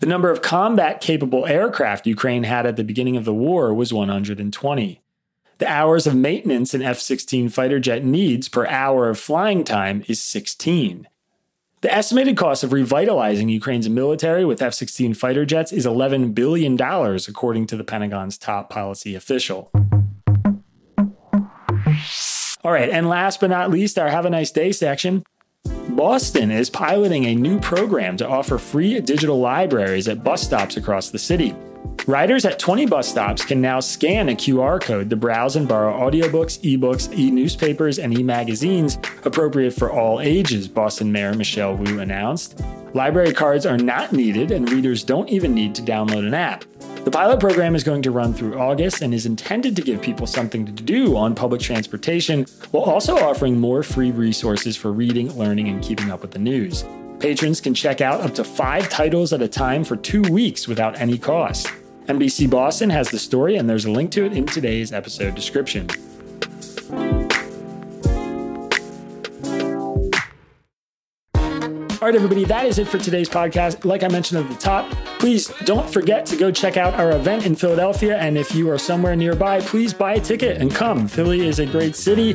The 0.03 0.09
number 0.09 0.31
of 0.33 0.43
combat 0.43 1.01
capable 1.01 1.47
aircraft 1.47 2.09
Ukraine 2.09 2.43
had 2.43 2.67
at 2.67 2.75
the 2.75 2.83
beginning 2.83 3.17
of 3.17 3.25
the 3.25 3.33
war 3.33 3.73
was 3.73 3.93
120. 3.93 5.01
The 5.59 5.69
hours 5.69 6.09
of 6.09 6.17
maintenance 6.17 6.75
an 6.75 6.83
F 6.83 6.99
16 6.99 7.49
fighter 7.51 7.79
jet 7.79 8.05
needs 8.05 8.49
per 8.49 8.67
hour 8.67 9.11
of 9.11 9.21
flying 9.21 9.63
time 9.63 10.03
is 10.09 10.21
16. 10.21 11.07
The 11.83 11.95
estimated 11.95 12.37
cost 12.37 12.65
of 12.65 12.73
revitalizing 12.73 13.49
Ukraine's 13.49 13.89
military 13.89 14.45
with 14.45 14.61
F 14.61 14.75
16 14.75 15.15
fighter 15.15 15.45
jets 15.45 15.71
is 15.71 15.87
$11 15.87 16.35
billion, 16.35 16.75
according 16.75 17.69
to 17.69 17.77
the 17.77 17.85
Pentagon's 17.85 18.37
top 18.37 18.71
policy 18.71 19.15
official. 19.15 19.71
All 22.65 22.73
right, 22.73 22.91
and 22.91 23.09
last 23.09 23.39
but 23.39 23.51
not 23.51 23.71
least, 23.71 23.97
our 24.01 24.09
Have 24.09 24.27
a 24.27 24.31
Nice 24.31 24.51
Day 24.51 24.73
section. 24.73 25.23
Boston 25.93 26.51
is 26.51 26.71
piloting 26.71 27.27
a 27.27 27.35
new 27.35 27.61
program 27.61 28.17
to 28.17 28.27
offer 28.27 28.57
free 28.57 28.99
digital 29.03 29.39
libraries 29.39 30.09
at 30.09 30.25
bus 30.25 30.43
stops 30.43 30.79
across 30.79 31.11
the 31.11 31.19
city. 31.19 31.55
Riders 32.07 32.47
at 32.47 32.59
20 32.59 32.87
bus 32.87 33.07
stops 33.07 33.45
can 33.45 33.61
now 33.61 33.79
scan 33.79 34.31
a 34.31 34.35
QR 34.35 34.81
code 34.81 35.11
to 35.11 35.17
browse 35.17 35.55
and 35.55 35.69
borrow 35.69 35.93
audiobooks, 35.93 36.59
ebooks, 36.61 37.15
e 37.17 37.31
newspapers, 37.31 37.99
and 37.99 38.19
e 38.19 38.23
magazines 38.23 38.97
appropriate 39.25 39.73
for 39.73 39.93
all 39.93 40.19
ages, 40.19 40.67
Boston 40.67 41.13
Mayor 41.13 41.35
Michelle 41.35 41.77
Wu 41.77 42.01
announced. 42.01 42.59
Library 42.95 43.33
cards 43.33 43.65
are 43.65 43.79
not 43.79 44.13
needed, 44.13 44.51
and 44.51 44.71
readers 44.71 45.03
don't 45.03 45.31
even 45.31 45.55
need 45.55 45.75
to 45.77 45.83
download 45.83 46.27
an 46.27 46.35
app. 46.35 46.65
The 47.05 47.11
pilot 47.11 47.41
program 47.41 47.75
is 47.75 47.83
going 47.83 48.03
to 48.03 48.11
run 48.11 48.35
through 48.35 48.59
August 48.59 49.01
and 49.01 49.15
is 49.15 49.25
intended 49.25 49.75
to 49.77 49.83
give 49.83 50.03
people 50.03 50.27
something 50.27 50.67
to 50.67 50.73
do 50.73 51.17
on 51.17 51.35
public 51.35 51.63
transportation 51.63 52.45
while 52.71 52.85
also 52.85 53.17
offering 53.17 53.59
more 53.59 53.83
free 53.83 54.11
resources 54.11 54.77
for 54.77 54.93
reading, 54.93 55.37
learning, 55.39 55.69
and 55.69 55.83
keeping 55.83 56.11
up 56.11 56.21
with 56.21 56.33
the 56.33 56.39
news. 56.39 56.85
Patrons 57.19 57.63
can 57.63 57.73
check 57.73 58.03
out 58.03 58.21
up 58.21 58.35
to 58.35 58.45
five 58.45 58.91
titles 58.91 59.33
at 59.33 59.41
a 59.41 59.49
time 59.49 59.85
for 59.85 59.97
two 59.97 60.23
weeks 60.23 60.69
without 60.69 61.01
any 61.01 61.17
cost. 61.17 61.69
NBC 62.07 62.51
Boston 62.51 62.91
has 62.91 63.09
the 63.09 63.19
story, 63.19 63.57
and 63.57 63.71
there's 63.71 63.87
a 63.87 63.91
link 63.91 64.11
to 64.11 64.27
it 64.27 64.35
in 64.35 64.45
today's 64.45 64.93
episode 64.93 65.35
description. 65.35 65.89
Right, 72.13 72.17
everybody, 72.17 72.45
that 72.45 72.67
is 72.67 72.79
it 72.79 72.87
for 72.87 72.99
today's 72.99 73.29
podcast. 73.29 73.87
Like 73.87 74.03
I 74.03 74.09
mentioned 74.09 74.45
at 74.45 74.51
the 74.51 74.59
top, 74.59 74.91
please 75.19 75.49
don't 75.65 75.89
forget 75.89 76.27
to 76.27 76.37
go 76.37 76.51
check 76.51 76.77
out 76.77 76.93
our 76.95 77.13
event 77.13 77.47
in 77.47 77.55
Philadelphia. 77.55 78.19
And 78.19 78.37
if 78.37 78.55
you 78.55 78.71
are 78.71 78.77
somewhere 78.77 79.17
nearby, 79.17 79.61
please 79.61 79.95
buy 79.95 80.15
a 80.15 80.21
ticket 80.21 80.61
and 80.61 80.71
come. 80.71 81.09
Philly 81.09 81.47
is 81.47 81.59
a 81.59 81.65
great 81.65 81.97
city, 81.97 82.35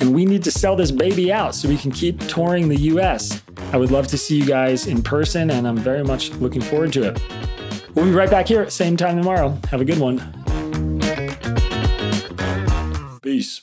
and 0.00 0.12
we 0.12 0.24
need 0.24 0.42
to 0.42 0.50
sell 0.50 0.74
this 0.74 0.90
baby 0.90 1.32
out 1.32 1.54
so 1.54 1.68
we 1.68 1.76
can 1.76 1.92
keep 1.92 2.18
touring 2.26 2.68
the 2.68 2.80
US. 2.92 3.42
I 3.72 3.76
would 3.76 3.92
love 3.92 4.08
to 4.08 4.18
see 4.18 4.38
you 4.38 4.44
guys 4.44 4.88
in 4.88 5.02
person, 5.02 5.52
and 5.52 5.68
I'm 5.68 5.76
very 5.76 6.02
much 6.02 6.32
looking 6.32 6.62
forward 6.62 6.92
to 6.94 7.04
it. 7.04 7.22
We'll 7.94 8.06
be 8.06 8.10
right 8.10 8.30
back 8.30 8.48
here 8.48 8.60
at 8.60 8.66
the 8.66 8.72
same 8.72 8.96
time 8.96 9.16
tomorrow. 9.16 9.56
Have 9.70 9.80
a 9.80 9.84
good 9.84 9.98
one. 9.98 10.18
Peace. 13.22 13.62